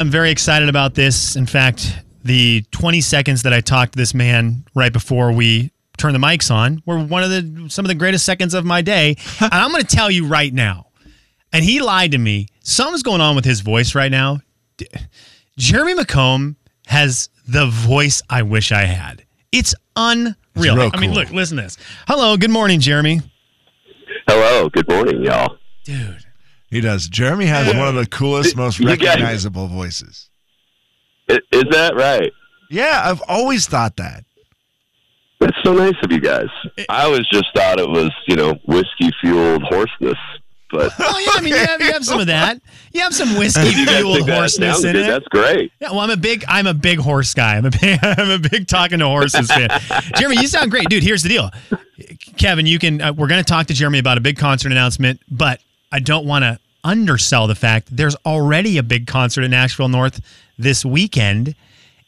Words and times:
I'm 0.00 0.10
very 0.10 0.30
excited 0.30 0.70
about 0.70 0.94
this. 0.94 1.36
In 1.36 1.44
fact, 1.44 1.98
the 2.24 2.64
20 2.70 3.02
seconds 3.02 3.42
that 3.42 3.52
I 3.52 3.60
talked 3.60 3.92
to 3.92 3.98
this 3.98 4.14
man 4.14 4.64
right 4.74 4.90
before 4.90 5.30
we 5.30 5.72
turned 5.98 6.14
the 6.14 6.18
mics 6.18 6.50
on 6.50 6.82
were 6.86 6.98
one 6.98 7.22
of 7.22 7.28
the 7.28 7.66
some 7.68 7.84
of 7.84 7.90
the 7.90 7.94
greatest 7.94 8.24
seconds 8.24 8.54
of 8.54 8.64
my 8.64 8.80
day. 8.80 9.16
and 9.40 9.52
I'm 9.52 9.70
going 9.70 9.84
to 9.84 9.96
tell 9.96 10.10
you 10.10 10.26
right 10.26 10.54
now. 10.54 10.86
And 11.52 11.62
he 11.62 11.80
lied 11.80 12.12
to 12.12 12.18
me. 12.18 12.46
Something's 12.62 13.02
going 13.02 13.20
on 13.20 13.36
with 13.36 13.44
his 13.44 13.60
voice 13.60 13.94
right 13.94 14.10
now. 14.10 14.38
Jeremy 15.58 15.94
McComb 15.94 16.56
has 16.86 17.28
the 17.46 17.66
voice 17.66 18.22
I 18.30 18.40
wish 18.40 18.72
I 18.72 18.84
had. 18.84 19.26
It's 19.52 19.74
unreal. 19.96 20.34
real 20.54 20.90
I 20.94 20.98
mean, 20.98 21.10
cool. 21.10 21.20
look, 21.20 21.30
listen 21.30 21.58
to 21.58 21.64
this. 21.64 21.76
Hello, 22.06 22.38
good 22.38 22.50
morning, 22.50 22.80
Jeremy. 22.80 23.20
Hello, 24.26 24.70
good 24.70 24.88
morning, 24.88 25.22
y'all. 25.22 25.58
Dude. 25.84 26.24
He 26.70 26.80
does. 26.80 27.08
Jeremy 27.08 27.46
has 27.46 27.74
one 27.74 27.88
of 27.88 27.94
the 27.96 28.06
coolest, 28.06 28.56
most 28.56 28.78
You 28.78 28.86
guys- 28.86 29.00
recognizable 29.00 29.66
voices. 29.66 30.28
Is 31.28 31.64
that 31.70 31.94
right? 31.96 32.32
Yeah, 32.70 33.02
I've 33.04 33.22
always 33.28 33.66
thought 33.66 33.96
that. 33.96 34.24
That's 35.40 35.56
so 35.64 35.72
nice 35.72 35.94
of 36.02 36.12
you 36.12 36.20
guys. 36.20 36.48
I 36.88 37.04
always 37.04 37.26
just 37.32 37.46
thought 37.54 37.78
it 37.80 37.88
was, 37.88 38.10
you 38.28 38.36
know, 38.36 38.54
whiskey 38.66 39.10
fueled 39.20 39.62
hoarseness. 39.62 40.18
But 40.70 40.92
Oh 41.00 41.18
yeah, 41.18 41.30
I 41.34 41.40
mean, 41.40 41.54
you 41.54 41.58
have, 41.58 41.80
you 41.80 41.92
have 41.92 42.04
some 42.04 42.20
of 42.20 42.26
that. 42.28 42.60
You 42.92 43.00
have 43.00 43.14
some 43.14 43.34
whiskey 43.38 43.68
you 43.70 43.86
guys 43.86 44.00
fueled 44.00 44.16
think 44.18 44.28
hoarseness 44.30 44.84
in 44.84 44.92
good, 44.92 44.96
it. 45.02 45.06
that's 45.08 45.26
great. 45.28 45.72
Yeah, 45.80 45.90
well, 45.90 46.00
I'm 46.00 46.10
a 46.10 46.16
big 46.16 46.44
I'm 46.46 46.66
a 46.66 46.74
big 46.74 46.98
horse 46.98 47.32
guy. 47.34 47.56
I'm 47.56 47.64
a 47.64 47.70
big 47.70 47.98
I'm 48.02 48.30
a 48.30 48.38
big 48.38 48.68
talking 48.68 48.98
to 49.00 49.06
horses 49.06 49.50
fan. 49.50 49.70
Jeremy, 50.16 50.36
you 50.40 50.46
sound 50.46 50.70
great, 50.70 50.88
dude. 50.88 51.02
Here's 51.02 51.22
the 51.22 51.28
deal, 51.30 51.50
Kevin. 52.36 52.66
You 52.66 52.78
can 52.78 53.00
uh, 53.00 53.12
we're 53.12 53.26
going 53.28 53.42
to 53.42 53.48
talk 53.48 53.66
to 53.68 53.74
Jeremy 53.74 53.98
about 53.98 54.18
a 54.18 54.20
big 54.20 54.36
concert 54.36 54.70
announcement, 54.72 55.20
but 55.30 55.60
I 55.92 55.98
don't 55.98 56.26
want 56.26 56.44
to 56.44 56.58
undersell 56.84 57.46
the 57.46 57.54
fact 57.54 57.94
there's 57.94 58.16
already 58.24 58.78
a 58.78 58.82
big 58.82 59.06
concert 59.06 59.42
in 59.42 59.50
Nashville 59.50 59.88
North 59.88 60.20
this 60.58 60.84
weekend 60.84 61.54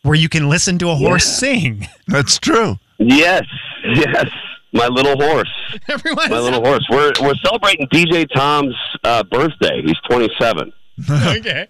where 0.03 0.15
you 0.15 0.29
can 0.29 0.49
listen 0.49 0.79
to 0.79 0.91
a 0.91 0.95
horse 0.95 1.25
sing. 1.27 1.87
That's 2.09 2.39
true. 2.39 2.79
Yes, 2.99 3.45
yes. 3.85 4.27
My 4.73 4.87
little 4.87 5.17
horse. 5.17 5.51
Everyone, 5.89 6.31
My 6.31 6.39
little 6.39 6.65
horse. 6.65 6.87
We're 6.91 7.13
we're 7.21 7.35
celebrating 7.45 7.87
DJ 7.89 8.27
Tom's 8.35 8.75
uh, 9.05 9.23
birthday. 9.25 9.83
He's 9.85 9.99
27. 10.09 10.73
okay. 11.11 11.69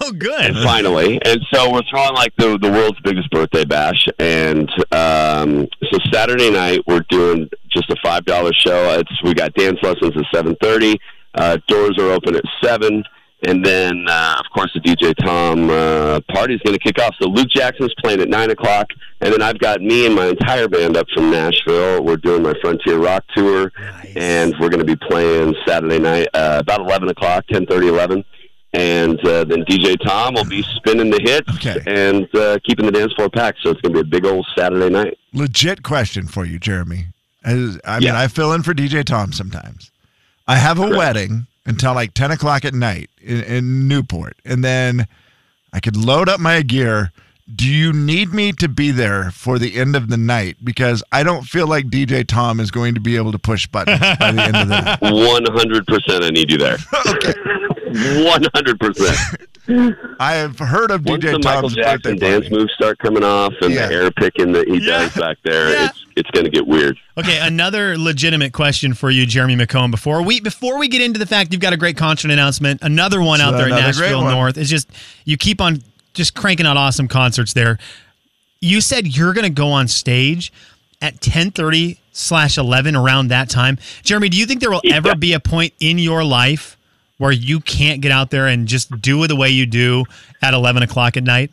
Oh, 0.00 0.12
good. 0.12 0.54
finally. 0.56 1.20
And 1.24 1.40
so 1.52 1.70
we're 1.72 1.82
throwing 1.90 2.14
like 2.14 2.34
the 2.36 2.58
the 2.58 2.70
world's 2.70 3.00
biggest 3.00 3.30
birthday 3.30 3.64
bash. 3.64 4.08
And 4.18 4.70
um, 4.92 5.68
so 5.90 5.98
Saturday 6.12 6.50
night 6.50 6.80
we're 6.86 7.04
doing 7.10 7.48
just 7.70 7.90
a 7.90 7.96
five 8.02 8.24
dollar 8.24 8.52
show. 8.52 8.98
It's 8.98 9.22
we 9.22 9.34
got 9.34 9.54
dance 9.54 9.78
lessons 9.82 10.16
at 10.16 10.24
seven 10.34 10.56
thirty. 10.62 10.98
Uh, 11.34 11.58
doors 11.68 11.96
are 11.98 12.10
open 12.10 12.36
at 12.36 12.44
seven. 12.62 13.04
And 13.44 13.64
then, 13.66 14.04
uh, 14.08 14.36
of 14.38 14.46
course, 14.54 14.70
the 14.72 14.78
DJ 14.78 15.12
Tom 15.16 15.68
uh, 15.68 16.20
party 16.32 16.54
is 16.54 16.60
going 16.64 16.78
to 16.78 16.78
kick 16.78 17.00
off. 17.00 17.12
So 17.20 17.28
Luke 17.28 17.48
Jackson's 17.48 17.92
playing 18.00 18.20
at 18.20 18.28
nine 18.28 18.50
o'clock, 18.52 18.86
and 19.20 19.32
then 19.32 19.42
I've 19.42 19.58
got 19.58 19.80
me 19.80 20.06
and 20.06 20.14
my 20.14 20.26
entire 20.28 20.68
band 20.68 20.96
up 20.96 21.08
from 21.12 21.32
Nashville. 21.32 22.04
We're 22.04 22.18
doing 22.18 22.44
my 22.44 22.54
Frontier 22.62 22.98
Rock 23.00 23.24
tour, 23.34 23.72
and 24.14 24.54
we're 24.60 24.68
going 24.68 24.78
to 24.78 24.84
be 24.84 24.94
playing 24.94 25.56
Saturday 25.66 25.98
night 25.98 26.28
uh, 26.34 26.58
about 26.60 26.82
eleven 26.82 27.08
o'clock, 27.08 27.44
ten 27.48 27.66
thirty, 27.66 27.88
eleven 27.88 28.24
and 28.74 29.18
uh, 29.26 29.44
then 29.44 29.64
DJ 29.64 29.96
Tom 30.02 30.32
will 30.34 30.44
be 30.46 30.62
spinning 30.76 31.10
the 31.10 31.20
hits 31.22 31.46
Okay. 31.56 31.78
and 31.86 32.26
uh, 32.34 32.58
keeping 32.64 32.86
the 32.86 32.92
dance 32.92 33.12
floor 33.12 33.28
packed. 33.28 33.58
So 33.62 33.70
it's 33.70 33.80
going 33.82 33.92
to 33.94 34.02
be 34.02 34.08
a 34.08 34.10
big 34.20 34.24
old 34.24 34.46
Saturday 34.56 34.88
night. 34.88 35.18
Legit 35.34 35.82
question 35.82 36.26
for 36.26 36.46
you, 36.46 36.58
Jeremy. 36.58 37.08
As, 37.44 37.78
I 37.84 37.98
mean, 37.98 38.06
Yeah. 38.08 38.18
I 38.18 38.28
fill 38.28 38.52
in 38.54 38.62
for 38.62 38.72
DJ 38.72 39.04
Tom 39.04 39.32
sometimes. 39.34 39.90
I 40.46 40.56
have 40.56 40.78
a 40.78 40.88
wedding 40.88 41.46
until 41.64 41.94
like 41.94 42.14
10 42.14 42.30
o'clock 42.32 42.64
at 42.64 42.74
night 42.74 43.10
in, 43.20 43.42
in 43.44 43.88
Newport, 43.88 44.36
and 44.44 44.64
then 44.64 45.06
I 45.72 45.80
could 45.80 45.96
load 45.96 46.28
up 46.28 46.40
my 46.40 46.62
gear. 46.62 47.12
Do 47.54 47.66
you 47.66 47.92
need 47.92 48.32
me 48.32 48.52
to 48.52 48.68
be 48.68 48.92
there 48.92 49.30
for 49.30 49.58
the 49.58 49.76
end 49.76 49.94
of 49.96 50.08
the 50.08 50.16
night? 50.16 50.56
Because 50.64 51.02
I 51.12 51.22
don't 51.22 51.42
feel 51.42 51.66
like 51.66 51.86
DJ 51.86 52.26
Tom 52.26 52.60
is 52.60 52.70
going 52.70 52.94
to 52.94 53.00
be 53.00 53.16
able 53.16 53.32
to 53.32 53.38
push 53.38 53.66
buttons 53.66 54.00
by 54.18 54.32
the 54.32 54.42
end 54.42 54.56
of 54.56 54.68
the 54.68 54.80
night. 55.00 55.00
One 55.02 55.44
hundred 55.46 55.86
percent, 55.86 56.24
I 56.24 56.30
need 56.30 56.50
you 56.50 56.58
there. 56.58 56.78
One 58.24 58.44
hundred 58.54 58.80
percent. 58.80 59.18
I 60.20 60.32
have 60.34 60.58
heard 60.58 60.90
of 60.90 61.04
Once 61.04 61.24
DJ 61.24 61.32
the 61.32 61.38
Michael 61.38 61.62
Tom's 61.62 61.74
Jackson 61.74 62.12
birthday 62.14 62.30
dance 62.30 62.44
party. 62.48 62.56
moves 62.56 62.72
start 62.74 62.98
coming 62.98 63.22
off 63.22 63.52
and 63.60 63.72
Yeah. 63.72 63.86
the 63.86 63.94
hair 63.94 64.10
picking 64.10 64.52
that 64.52 64.66
he 64.68 64.78
Yeah. 64.78 64.98
does 64.98 65.14
back 65.14 65.38
there, 65.44 65.70
Yeah. 65.72 65.84
it's 65.86 65.98
it's 66.14 66.30
going 66.32 66.44
to 66.44 66.50
get 66.50 66.66
weird. 66.66 66.98
Okay, 67.16 67.38
another 67.40 67.96
legitimate 67.96 68.52
question 68.52 68.92
for 68.92 69.10
you, 69.10 69.24
Jeremy 69.24 69.56
McComb. 69.56 69.90
Before 69.90 70.20
we 70.22 70.40
before 70.40 70.78
we 70.78 70.88
get 70.88 71.00
into 71.00 71.18
the 71.18 71.26
fact 71.26 71.52
you've 71.52 71.62
got 71.62 71.72
a 71.72 71.76
great 71.76 71.96
concert 71.96 72.30
announcement, 72.30 72.80
another 72.82 73.22
one 73.22 73.40
out 73.40 73.52
there 73.52 73.66
in 73.66 73.72
another 73.72 73.92
great 73.92 74.06
Nashville 74.10 74.22
one. 74.24 74.32
North. 74.34 74.58
is 74.58 74.68
just 74.68 74.90
you 75.24 75.36
keep 75.36 75.60
on 75.60 75.82
just 76.14 76.34
cranking 76.34 76.66
out 76.66 76.76
awesome 76.76 77.08
concerts 77.08 77.52
there. 77.54 77.78
You 78.60 78.80
said 78.80 79.16
you're 79.16 79.32
going 79.32 79.44
to 79.44 79.50
go 79.50 79.68
on 79.68 79.88
stage 79.88 80.52
at 81.00 81.20
10:30 81.20 81.96
slash 82.12 82.58
11 82.58 82.94
around 82.94 83.28
that 83.28 83.48
time. 83.48 83.78
Jeremy, 84.02 84.28
do 84.28 84.36
you 84.36 84.44
think 84.46 84.60
there 84.60 84.70
will 84.70 84.82
ever 84.90 85.14
be 85.14 85.32
a 85.32 85.40
point 85.40 85.72
in 85.80 85.98
your 85.98 86.22
life 86.24 86.76
where 87.22 87.30
you 87.30 87.60
can't 87.60 88.00
get 88.00 88.10
out 88.10 88.32
there 88.32 88.48
and 88.48 88.66
just 88.66 89.00
do 89.00 89.22
it 89.22 89.28
the 89.28 89.36
way 89.36 89.48
you 89.48 89.64
do 89.64 90.04
at 90.42 90.54
11 90.54 90.82
o'clock 90.82 91.16
at 91.16 91.22
night? 91.22 91.52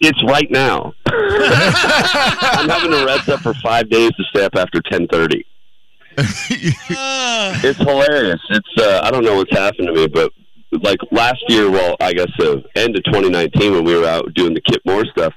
It's 0.00 0.22
right 0.22 0.48
now. 0.48 0.94
I'm 1.08 2.68
having 2.68 2.92
to 2.92 3.04
rest 3.04 3.28
up 3.28 3.40
for 3.40 3.52
five 3.54 3.90
days 3.90 4.10
to 4.12 4.22
stay 4.30 4.44
up 4.44 4.54
after 4.54 4.80
ten 4.80 5.08
thirty. 5.08 5.44
it's 6.16 7.78
hilarious. 7.80 8.40
It's 8.50 8.80
uh, 8.80 9.00
I 9.02 9.10
don't 9.10 9.24
know 9.24 9.34
what's 9.34 9.50
happened 9.50 9.88
to 9.88 9.92
me, 9.92 10.06
but 10.06 10.32
like 10.70 11.00
last 11.10 11.42
year, 11.48 11.68
well, 11.68 11.96
I 11.98 12.12
guess 12.12 12.30
the 12.38 12.62
end 12.76 12.96
of 12.96 13.02
2019 13.06 13.72
when 13.72 13.82
we 13.82 13.96
were 13.96 14.06
out 14.06 14.32
doing 14.34 14.54
the 14.54 14.60
Kip 14.60 14.82
Moore 14.86 15.04
stuff, 15.06 15.34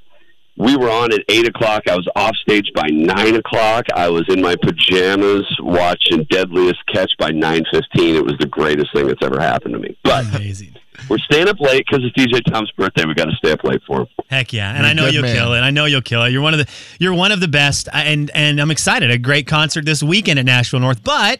we 0.57 0.75
were 0.75 0.89
on 0.89 1.13
at 1.13 1.21
eight 1.29 1.47
o'clock. 1.47 1.83
I 1.89 1.95
was 1.95 2.07
off 2.15 2.35
stage 2.37 2.69
by 2.75 2.87
nine 2.87 3.35
o'clock. 3.35 3.85
I 3.95 4.09
was 4.09 4.25
in 4.29 4.41
my 4.41 4.55
pajamas 4.61 5.45
watching 5.59 6.23
Deadliest 6.25 6.79
Catch 6.93 7.11
by 7.17 7.31
nine 7.31 7.63
fifteen. 7.71 8.15
It 8.15 8.23
was 8.23 8.35
the 8.39 8.47
greatest 8.47 8.93
thing 8.93 9.07
that's 9.07 9.23
ever 9.23 9.39
happened 9.39 9.73
to 9.73 9.79
me. 9.79 9.97
But 10.03 10.25
Amazing. 10.35 10.75
we're 11.09 11.17
staying 11.19 11.47
up 11.47 11.59
late 11.59 11.85
because 11.89 12.05
it's 12.05 12.15
DJ 12.15 12.43
Tom's 12.51 12.69
birthday. 12.71 13.05
We 13.05 13.13
got 13.13 13.25
to 13.25 13.35
stay 13.37 13.51
up 13.53 13.63
late 13.63 13.81
for 13.87 14.01
him. 14.01 14.07
Heck 14.29 14.53
yeah, 14.53 14.69
and 14.75 14.79
You're 14.79 14.85
a 14.85 14.89
I 14.89 14.93
know 14.93 15.05
you'll 15.07 15.21
man. 15.23 15.35
kill 15.35 15.53
it. 15.53 15.59
I 15.61 15.71
know 15.71 15.85
you'll 15.85 16.01
kill 16.01 16.23
it. 16.23 16.31
You're 16.31 16.41
one 16.41 16.53
of 16.53 16.59
the 16.59 16.67
you're 16.99 17.13
one 17.13 17.31
of 17.31 17.39
the 17.39 17.47
best, 17.47 17.87
and 17.93 18.29
and 18.35 18.59
I'm 18.59 18.71
excited. 18.71 19.09
A 19.09 19.17
great 19.17 19.47
concert 19.47 19.85
this 19.85 20.03
weekend 20.03 20.37
at 20.37 20.45
Nashville 20.45 20.79
North, 20.81 21.03
but 21.03 21.39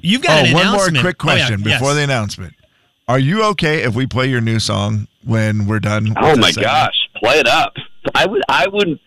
you've 0.00 0.22
got 0.22 0.42
Oh, 0.44 0.46
an 0.48 0.54
one 0.54 0.66
more 0.66 0.74
announcement. 0.88 1.00
quick 1.00 1.24
Oh, 1.24 1.28
yeah, 1.34 1.46
question 1.46 1.62
yes. 1.68 1.78
before 1.80 1.94
the 1.94 2.02
announcement. 2.02 2.54
Are 3.06 3.18
you 3.18 3.44
okay 3.50 3.82
if 3.82 3.94
we 3.94 4.06
play 4.06 4.28
your 4.28 4.40
new 4.40 4.58
song 4.58 5.08
when 5.24 5.66
we're 5.66 5.80
done? 5.80 6.14
Oh 6.16 6.36
my 6.36 6.52
segment? 6.52 6.64
gosh, 6.72 7.08
play 7.16 7.38
it 7.38 7.46
up. 7.46 7.74
I 8.14 8.26
would, 8.26 8.42
I 8.48 8.66
would, 8.68 8.98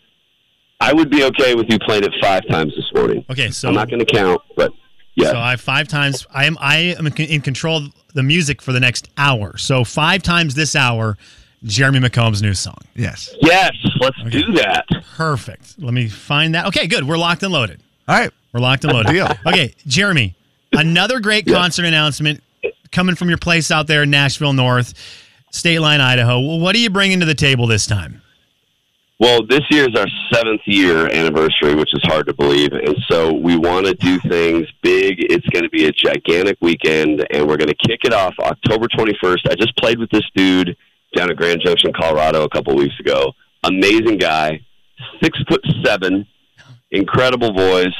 I 0.80 0.94
would 0.94 1.10
be 1.10 1.24
okay 1.26 1.56
with 1.56 1.68
you 1.70 1.80
playing 1.80 2.04
it 2.04 2.14
five 2.22 2.48
times 2.48 2.74
this 2.76 2.90
morning. 2.94 3.26
Okay, 3.30 3.50
so 3.50 3.70
I'm 3.70 3.76
not 3.76 3.90
going 3.90 4.00
to 4.00 4.06
count, 4.06 4.42
but 4.56 4.72
yeah, 5.16 5.32
so 5.32 5.38
I 5.38 5.50
have 5.52 5.62
five 5.62 5.88
times. 5.88 6.28
I 6.32 6.46
am 6.46 6.58
I 6.60 6.96
am 6.98 7.08
in 7.08 7.42
control 7.42 7.78
of 7.78 7.94
the 8.14 8.24
music 8.24 8.62
for 8.62 8.72
the 8.72 8.80
next 8.80 9.10
hour. 9.18 9.58
So 9.58 9.84
five 9.84 10.22
times 10.22 10.54
this 10.54 10.76
hour, 10.76 11.18
Jeremy 11.64 12.00
McComb's 12.00 12.42
new 12.42 12.54
song. 12.54 12.78
Yes. 12.96 13.34
yes, 13.42 13.72
let's 14.00 14.22
do 14.30 14.54
that. 14.54 14.86
Perfect. 15.16 15.76
Let 15.80 15.94
me 15.94 16.08
find 16.08 16.54
that. 16.54 16.68
Okay, 16.68 16.86
good. 16.88 17.08
We're 17.08 17.18
locked 17.18 17.42
and 17.44 17.52
loaded. 17.52 17.82
All 18.08 18.18
right. 18.18 18.32
We're 18.54 18.60
locked 18.60 18.84
and 18.84 18.94
loaded. 18.94 19.12
Deal. 19.12 19.28
Okay, 19.46 19.74
Jeremy, 19.88 20.36
another 20.74 21.20
great 21.20 21.48
concert 21.48 21.86
announcement 21.86 22.44
coming 22.92 23.16
from 23.16 23.30
your 23.30 23.38
place 23.38 23.72
out 23.72 23.88
there 23.88 24.04
in 24.04 24.12
Nashville 24.12 24.54
North, 24.54 24.94
State 25.52 25.80
Line, 25.80 26.00
Idaho. 26.00 26.40
What 26.40 26.76
are 26.76 26.80
you 26.80 26.90
bringing 26.90 27.20
to 27.22 27.26
the 27.26 27.36
table 27.36 27.68
this 27.68 27.88
time? 27.88 28.22
Well, 29.20 29.48
this 29.48 29.62
year 29.72 29.90
is 29.90 29.96
our 29.96 30.06
seventh 30.32 30.62
year 30.66 31.08
anniversary, 31.12 31.74
which 31.74 31.92
is 31.92 32.04
hard 32.04 32.28
to 32.28 32.36
believe, 32.36 32.72
and 32.72 32.96
so 33.10 33.34
we 33.34 33.58
want 33.58 33.88
to 33.88 33.96
do 33.96 34.20
things 34.20 34.68
big. 34.84 35.16
It's 35.18 35.48
going 35.48 35.64
to 35.64 35.70
be 35.70 35.88
a 35.88 35.92
gigantic 35.92 36.60
weekend, 36.62 37.26
and 37.32 37.48
we're 37.48 37.58
going 37.58 37.70
to 37.70 37.88
kick 37.88 38.02
it 38.04 38.14
off 38.14 38.36
October 38.40 38.88
21st. 38.88 39.50
I 39.50 39.56
just 39.56 39.76
played 39.78 39.98
with 39.98 40.12
this 40.12 40.22
dude 40.36 40.78
down 41.16 41.32
at 41.32 41.36
Grand 41.36 41.62
Junction, 41.66 41.92
Colorado, 41.94 42.44
a 42.44 42.50
couple 42.50 42.76
weeks 42.76 42.94
ago. 43.00 43.34
Amazing 43.64 44.20
guy, 44.20 44.62
six 45.24 45.40
foot 45.50 45.66
seven, 45.84 46.28
incredible 46.92 47.54
voice, 47.54 47.96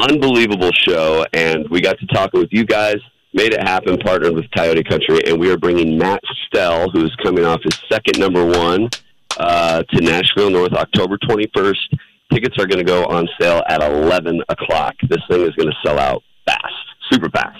unbelievable 0.00 0.72
show, 0.72 1.24
and 1.32 1.66
we 1.70 1.80
got 1.80 1.98
to 2.00 2.06
talk 2.08 2.34
with 2.34 2.48
you 2.50 2.66
guys. 2.66 2.96
Made 3.32 3.54
it 3.54 3.62
happen, 3.62 3.96
partnered 3.96 4.34
with 4.34 4.44
Coyote 4.54 4.84
Country, 4.84 5.20
and 5.26 5.40
we 5.40 5.50
are 5.50 5.56
bringing 5.56 5.96
Matt 5.96 6.20
Stell, 6.46 6.90
who's 6.90 7.16
coming 7.22 7.46
off 7.46 7.62
his 7.62 7.80
second 7.90 8.18
number 8.20 8.44
one, 8.44 8.90
uh, 9.38 9.82
to 9.82 10.00
Nashville 10.00 10.50
North 10.50 10.72
October 10.72 11.18
21st. 11.18 11.98
Tickets 12.32 12.56
are 12.58 12.66
going 12.66 12.78
to 12.78 12.84
go 12.84 13.04
on 13.06 13.28
sale 13.40 13.62
at 13.68 13.82
11 13.82 14.40
o'clock. 14.48 14.94
This 15.08 15.20
thing 15.30 15.42
is 15.42 15.50
going 15.50 15.68
to 15.68 15.76
sell 15.84 15.98
out 15.98 16.22
fast, 16.46 16.62
super 17.10 17.28
fast. 17.30 17.58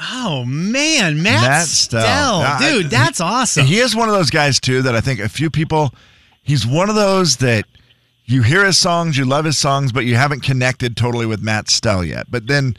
Oh 0.00 0.44
man, 0.44 1.22
Matt, 1.22 1.42
Matt 1.42 1.66
Stell, 1.66 2.40
Stell. 2.40 2.58
Dude, 2.58 2.90
that's 2.90 3.20
awesome. 3.20 3.66
He 3.66 3.78
is 3.78 3.94
one 3.94 4.08
of 4.08 4.14
those 4.14 4.30
guys 4.30 4.58
too 4.58 4.82
that 4.82 4.94
I 4.96 5.00
think 5.00 5.20
a 5.20 5.28
few 5.28 5.48
people. 5.50 5.92
He's 6.42 6.66
one 6.66 6.88
of 6.88 6.96
those 6.96 7.36
that 7.36 7.66
you 8.24 8.42
hear 8.42 8.64
his 8.64 8.78
songs, 8.78 9.16
you 9.16 9.24
love 9.24 9.44
his 9.44 9.58
songs, 9.58 9.92
but 9.92 10.04
you 10.04 10.16
haven't 10.16 10.40
connected 10.42 10.96
totally 10.96 11.26
with 11.26 11.40
Matt 11.42 11.68
Stell 11.68 12.04
yet. 12.04 12.26
But 12.30 12.46
then 12.48 12.76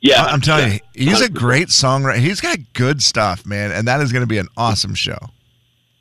Yeah, 0.00 0.22
I- 0.24 0.30
I'm 0.32 0.40
telling 0.40 0.72
yeah. 0.72 0.78
you, 0.94 1.10
he's 1.10 1.20
a 1.20 1.28
great 1.30 1.68
songwriter. 1.68 2.18
He's 2.18 2.40
got 2.40 2.58
good 2.72 3.02
stuff, 3.02 3.44
man, 3.46 3.70
and 3.70 3.86
that 3.86 4.00
is 4.00 4.10
going 4.12 4.22
to 4.22 4.26
be 4.28 4.38
an 4.38 4.48
awesome 4.56 4.94
show. 4.94 5.18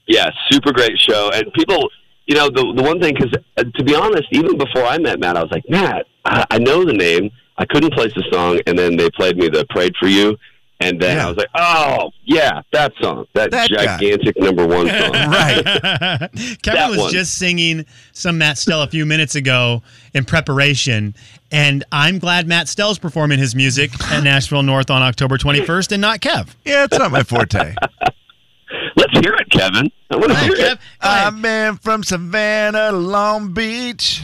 Yeah, 0.07 0.29
super 0.51 0.71
great 0.73 0.97
show. 0.99 1.29
And 1.33 1.51
people, 1.53 1.89
you 2.27 2.35
know, 2.35 2.49
the 2.49 2.73
the 2.75 2.83
one 2.83 2.99
thing 2.99 3.13
because 3.15 3.33
uh, 3.57 3.63
to 3.75 3.83
be 3.83 3.95
honest, 3.95 4.25
even 4.31 4.57
before 4.57 4.83
I 4.83 4.97
met 4.97 5.19
Matt, 5.19 5.37
I 5.37 5.41
was 5.43 5.51
like, 5.51 5.63
Matt, 5.69 6.05
I, 6.25 6.45
I 6.51 6.57
know 6.59 6.83
the 6.85 6.93
name. 6.93 7.29
I 7.57 7.65
couldn't 7.65 7.93
place 7.93 8.13
the 8.15 8.23
song, 8.31 8.59
and 8.65 8.77
then 8.77 8.97
they 8.97 9.09
played 9.11 9.37
me 9.37 9.47
the 9.47 9.65
"Prayed 9.69 9.93
for 9.99 10.07
You," 10.07 10.37
and 10.79 10.99
then 10.99 11.17
Yeah. 11.17 11.25
I 11.25 11.29
was 11.29 11.37
like, 11.37 11.49
oh 11.55 12.09
yeah, 12.25 12.61
that 12.73 12.91
song, 12.99 13.25
that, 13.35 13.51
That 13.51 13.69
guy. 13.69 13.85
gigantic 13.97 14.35
number 14.39 14.65
one 14.67 14.87
song. 14.87 15.11
Right. 15.13 15.63
Kevin 16.63 16.89
was 16.89 16.97
one. 16.97 17.11
just 17.11 17.37
singing 17.37 17.85
some 18.11 18.39
Matt 18.39 18.57
Stell 18.57 18.81
a 18.81 18.87
few 18.87 19.05
minutes 19.05 19.35
ago 19.35 19.83
in 20.15 20.25
preparation, 20.25 21.15
and 21.51 21.83
I'm 21.91 22.17
glad 22.19 22.47
Matt 22.47 22.67
Stell's 22.67 22.97
performing 22.99 23.37
his 23.39 23.53
music 23.55 23.91
at 24.11 24.23
Nashville 24.23 24.63
North 24.63 24.89
on 24.89 25.01
October 25.03 25.37
21st 25.37 25.91
and 25.93 26.01
not 26.01 26.19
Kev. 26.21 26.49
Yeah, 26.65 26.85
it's 26.85 26.97
not 26.97 27.11
my 27.11 27.21
forte. 27.23 27.75
Let's 28.95 29.13
hear 29.19 29.33
it, 29.33 29.49
Kevin. 29.49 29.91
I 30.11 30.15
want 30.17 30.31
to 30.31 30.37
hear 30.39 30.53
Kev, 30.55 30.73
it. 30.73 30.79
I'm 31.01 31.41
man 31.41 31.77
from 31.77 32.03
Savannah 32.03 32.91
Long 32.91 33.53
Beach. 33.53 34.21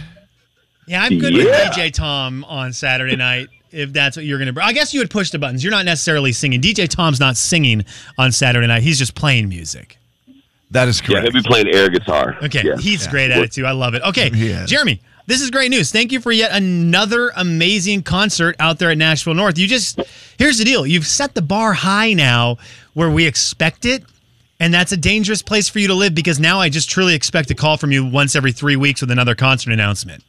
yeah, 0.87 1.03
I'm 1.03 1.17
good 1.19 1.33
Yeah. 1.33 1.43
with 1.45 1.55
DJ 1.73 1.91
Tom 1.91 2.43
on 2.45 2.73
Saturday 2.73 3.15
night. 3.15 3.47
If 3.71 3.93
that's 3.93 4.15
what 4.17 4.25
you're 4.25 4.39
going 4.39 4.47
to 4.47 4.53
bring, 4.53 4.65
I 4.65 4.73
guess 4.73 4.93
you 4.95 4.99
would 4.99 5.11
push 5.11 5.29
the 5.29 5.37
buttons. 5.37 5.63
You're 5.63 5.69
not 5.71 5.85
necessarily 5.85 6.31
singing. 6.31 6.59
DJ 6.59 6.87
Tom's 6.87 7.19
not 7.19 7.37
singing 7.37 7.85
on 8.17 8.31
Saturday 8.31 8.65
night. 8.65 8.81
He's 8.81 8.97
just 8.97 9.13
playing 9.13 9.47
music. 9.47 9.97
That 10.71 10.87
is 10.87 10.99
Yeah, 11.01 11.07
correct. 11.07 11.23
he'll 11.33 11.43
be 11.43 11.47
playing 11.47 11.67
air 11.73 11.89
guitar. 11.89 12.35
Okay, 12.43 12.63
Yeah. 12.65 12.77
he's 12.77 13.05
great 13.07 13.29
at 13.31 13.43
it 13.43 13.51
too. 13.51 13.65
I 13.67 13.71
love 13.71 13.93
it. 13.93 14.01
Okay, 14.03 14.29
He 14.31 14.47
is. 14.49 14.69
Jeremy, 14.69 14.99
this 15.27 15.41
is 15.41 15.51
great 15.51 15.69
news. 15.69 15.91
Thank 15.91 16.11
you 16.11 16.19
for 16.19 16.31
yet 16.31 16.51
another 16.51 17.31
amazing 17.35 18.01
concert 18.03 18.55
out 18.59 18.79
there 18.79 18.89
at 18.89 18.97
Nashville 18.97 19.35
North. 19.35 19.57
You 19.59 19.67
just 19.67 19.99
here's 20.39 20.57
the 20.57 20.65
deal. 20.65 20.85
You've 20.87 21.05
set 21.07 21.35
the 21.35 21.41
bar 21.43 21.73
high 21.73 22.13
now 22.13 22.57
where 22.93 23.09
we 23.11 23.25
expect 23.27 23.85
it. 23.85 24.03
And 24.59 24.73
that's 24.73 24.91
a 24.91 24.97
dangerous 24.97 25.41
place 25.41 25.69
for 25.69 25.79
you 25.79 25.87
to 25.87 25.93
live 25.93 26.13
because 26.13 26.39
now 26.39 26.59
I 26.59 26.69
just 26.69 26.89
truly 26.89 27.15
expect 27.15 27.49
a 27.49 27.55
call 27.55 27.77
from 27.77 27.91
you 27.91 28.05
once 28.05 28.35
every 28.35 28.51
three 28.51 28.75
weeks 28.75 29.01
with 29.01 29.11
another 29.11 29.35
concert 29.35 29.71
announcement. 29.71 30.23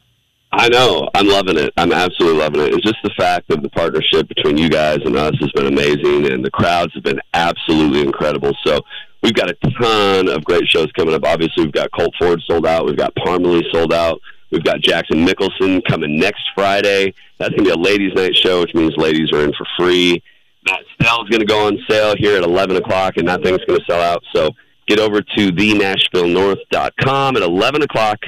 I 0.53 0.69
know. 0.69 1.09
I'm 1.15 1.29
loving 1.29 1.57
it. 1.59 1.73
I'm 1.77 1.93
absolutely 1.93 2.39
loving 2.39 2.61
it. 2.61 2.75
It's 2.75 2.83
just 2.83 2.99
the 3.05 3.11
fact 3.17 3.51
of 3.51 3.63
the 3.63 3.71
partnership 3.71 4.29
between 4.29 4.57
you 4.57 4.69
guys 4.69 4.99
and 5.05 5.17
us 5.17 5.35
has 5.41 5.53
been 5.53 5.67
amazing, 5.67 6.31
and 6.31 6.45
the 6.45 6.51
crowds 6.51 6.93
have 6.95 7.05
been 7.05 7.21
absolutely 7.35 8.01
incredible. 8.01 8.53
So 8.65 8.81
we've 9.23 9.35
got 9.35 9.51
a 9.51 9.55
ton 9.81 10.29
of 10.29 10.45
great 10.45 10.67
shows 10.67 10.91
coming 10.93 11.15
up. 11.15 11.25
Obviously, 11.25 11.65
we've 11.65 11.73
got 11.73 11.93
Colt 11.93 12.13
Ford 12.19 12.43
sold 12.49 12.67
out. 12.67 12.85
We've 12.85 12.97
got 12.97 13.15
Parmalee 13.15 13.63
sold 13.73 13.93
out. 13.93 14.21
We've 14.51 14.65
got 14.65 14.81
Jackson 14.81 15.25
Michelson 15.25 15.83
coming 15.83 16.19
next 16.19 16.43
Friday. 16.57 17.15
That's 17.39 17.51
going 17.51 17.65
to 17.65 17.71
be 17.71 17.71
a 17.71 17.77
ladies' 17.77 18.15
night 18.15 18.37
show, 18.37 18.61
which 18.61 18.75
means 18.75 18.97
ladies 18.97 19.31
are 19.33 19.45
in 19.45 19.53
for 19.53 19.67
free. 19.79 20.21
Matt 20.67 20.81
Stell's 21.01 21.29
going 21.29 21.41
to 21.41 21.47
go 21.47 21.67
on 21.67 21.79
sale 21.89 22.15
here 22.19 22.37
at 22.37 22.43
11 22.45 22.77
o'clock, 22.77 23.17
and 23.17 23.27
that 23.29 23.43
thing's 23.43 23.65
going 23.67 23.79
to 23.79 23.85
sell 23.89 24.01
out. 24.01 24.23
So 24.35 24.51
get 24.87 24.99
over 24.99 25.21
to 25.23 25.53
thenashvillenorth.com 25.53 27.37
at 27.37 27.43
11 27.43 27.83
o'clock. 27.83 28.19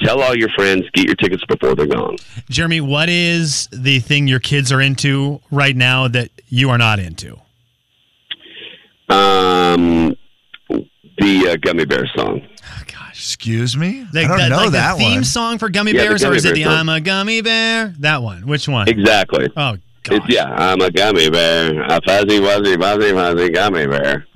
Tell 0.00 0.20
all 0.22 0.36
your 0.36 0.50
friends, 0.50 0.84
get 0.94 1.06
your 1.06 1.16
tickets 1.16 1.42
before 1.48 1.74
they're 1.74 1.86
gone. 1.86 2.16
Jeremy, 2.48 2.80
what 2.80 3.08
is 3.08 3.68
the 3.72 3.98
thing 4.00 4.28
your 4.28 4.38
kids 4.38 4.70
are 4.70 4.80
into 4.80 5.40
right 5.50 5.74
now 5.74 6.06
that 6.08 6.30
you 6.48 6.70
are 6.70 6.78
not 6.78 7.00
into? 7.00 7.36
Um, 9.08 10.14
the 10.68 11.48
uh, 11.50 11.56
Gummy 11.56 11.84
Bear 11.84 12.06
song. 12.16 12.42
Oh, 12.62 12.82
gosh. 12.86 13.10
Excuse 13.10 13.76
me? 13.76 14.06
The, 14.12 14.20
I 14.20 14.28
don't 14.28 14.38
the- 14.38 14.48
know 14.50 14.56
like 14.64 14.70
that 14.72 14.92
the 14.92 14.98
theme 14.98 15.14
one. 15.16 15.24
song 15.24 15.58
for 15.58 15.68
Gummy 15.68 15.92
Yeah, 15.92 16.02
the 16.02 16.08
Bears, 16.10 16.22
or 16.22 16.26
Gummy 16.26 16.36
is 16.36 16.44
it 16.44 16.54
the 16.54 16.64
song. 16.64 16.72
I'm 16.74 16.88
a 16.90 17.00
Gummy 17.00 17.40
Bear? 17.42 17.94
That 17.98 18.22
one. 18.22 18.46
Which 18.46 18.68
one? 18.68 18.88
Exactly. 18.88 19.48
Oh, 19.56 19.78
gosh. 20.08 20.18
It's, 20.18 20.34
yeah, 20.34 20.44
I'm 20.44 20.80
a 20.80 20.90
gummy 20.90 21.30
bear, 21.30 21.82
a 21.82 22.00
fuzzy, 22.04 22.40
wuzzy, 22.40 22.80
fuzzy, 22.80 23.12
fuzzy 23.12 23.50
gummy 23.50 23.86
bear. 23.86 24.26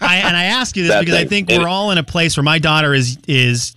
I, 0.00 0.22
and 0.24 0.36
I 0.36 0.44
ask 0.44 0.76
you 0.76 0.82
this 0.84 0.92
That 0.92 1.00
because 1.00 1.14
I 1.14 1.24
think 1.24 1.48
we're 1.48 1.68
all 1.68 1.90
in 1.90 1.98
a 1.98 2.02
place 2.02 2.36
where 2.36 2.44
my 2.44 2.58
daughter 2.58 2.94
is 2.94 3.18
is 3.28 3.76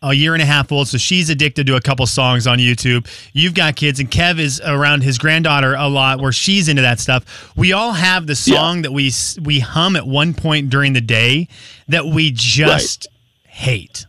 a 0.00 0.12
year 0.12 0.34
and 0.34 0.42
a 0.42 0.46
half 0.46 0.70
old, 0.70 0.86
so 0.86 0.96
she's 0.96 1.28
addicted 1.28 1.66
to 1.66 1.74
a 1.76 1.80
couple 1.80 2.06
songs 2.06 2.46
on 2.46 2.58
YouTube. 2.58 3.08
You've 3.32 3.54
got 3.54 3.74
kids, 3.74 3.98
and 3.98 4.08
Kev 4.08 4.38
is 4.38 4.60
around 4.64 5.02
his 5.02 5.18
granddaughter 5.18 5.74
a 5.74 5.88
lot, 5.88 6.20
where 6.20 6.30
she's 6.30 6.68
into 6.68 6.82
that 6.82 7.00
stuff. 7.00 7.52
We 7.56 7.72
all 7.72 7.92
have 7.92 8.26
the 8.26 8.36
song 8.36 8.82
that 8.82 8.92
we 8.92 9.10
we 9.42 9.60
hum 9.60 9.96
at 9.96 10.06
one 10.06 10.34
point 10.34 10.70
during 10.70 10.92
the 10.92 11.00
day 11.00 11.48
that 11.88 12.06
we 12.06 12.30
just 12.30 13.08
hate. 13.44 14.06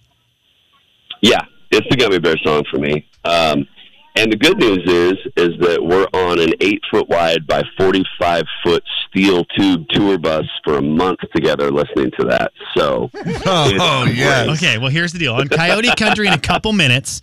Yeah, 1.22 1.42
it's 1.72 1.88
the 1.90 1.96
gummy 1.98 2.20
bear 2.20 2.38
song 2.38 2.64
for 2.70 2.78
me. 2.78 3.08
Um, 3.26 3.68
and 4.16 4.32
the 4.32 4.36
good 4.38 4.58
news 4.58 4.80
is, 4.86 5.14
is 5.38 5.60
that 5.62 5.80
we're 5.84 6.08
on 6.14 6.40
an 6.40 6.54
eight 6.60 6.82
foot 6.92 7.08
wide 7.10 7.46
by 7.48 7.64
forty 7.78 8.04
five 8.20 8.44
foot 8.64 8.84
steel 9.08 9.46
tube 9.58 9.88
tour 9.90 10.18
bus 10.18 10.46
for 10.64 10.78
a 10.78 10.82
month 10.82 11.20
together, 11.36 11.72
listening 11.72 12.12
to 12.20 12.26
that. 12.28 12.52
So, 12.76 13.10
Oh, 13.46 14.06
It's 14.08 14.18
yes. 14.18 14.46
great. 14.46 14.54
Okay, 14.58 14.78
well 14.78 14.90
here's 14.90 15.14
the 15.14 15.20
deal. 15.20 15.36
On 15.36 15.48
Coyote 15.48 15.96
Country 15.96 16.28
in 16.28 16.34
a 16.34 16.40
couple 16.40 16.74
minutes, 16.74 17.22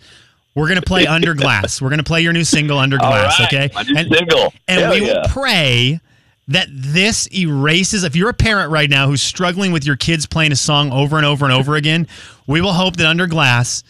we're 0.55 0.67
gonna 0.67 0.81
play 0.81 1.05
Under 1.05 1.33
Glass. 1.33 1.81
We're 1.81 1.89
gonna 1.91 2.03
play 2.03 2.21
your 2.21 2.33
new 2.33 2.43
single 2.43 2.79
Under 2.79 2.97
Glass. 2.97 3.39
right, 3.39 3.47
Okay, 3.53 3.69
my 3.75 3.83
new 3.83 3.95
And- 3.97 4.13
single. 4.15 4.53
And 4.67 4.81
Hell 4.81 4.91
we 4.93 5.01
will 5.01 5.21
pray 5.29 5.99
that 6.49 6.67
this 6.71 7.27
erases. 7.33 8.03
If 8.05 8.15
you're 8.15 8.29
a 8.29 8.33
parent 8.33 8.71
right 8.71 8.89
now 8.89 9.07
who's 9.07 9.21
struggling 9.21 9.71
with 9.73 9.85
your 9.85 9.97
kids 9.97 10.25
playing 10.25 10.53
a 10.53 10.55
song 10.55 10.91
over 10.93 11.17
and 11.17 11.25
over 11.25 11.43
and 11.45 11.53
over 11.53 11.75
again, 11.75 12.07
we 12.47 12.61
will 12.61 12.71
hope 12.73 12.95
that 12.95 13.05
Under 13.05 13.27
Glass 13.27 13.83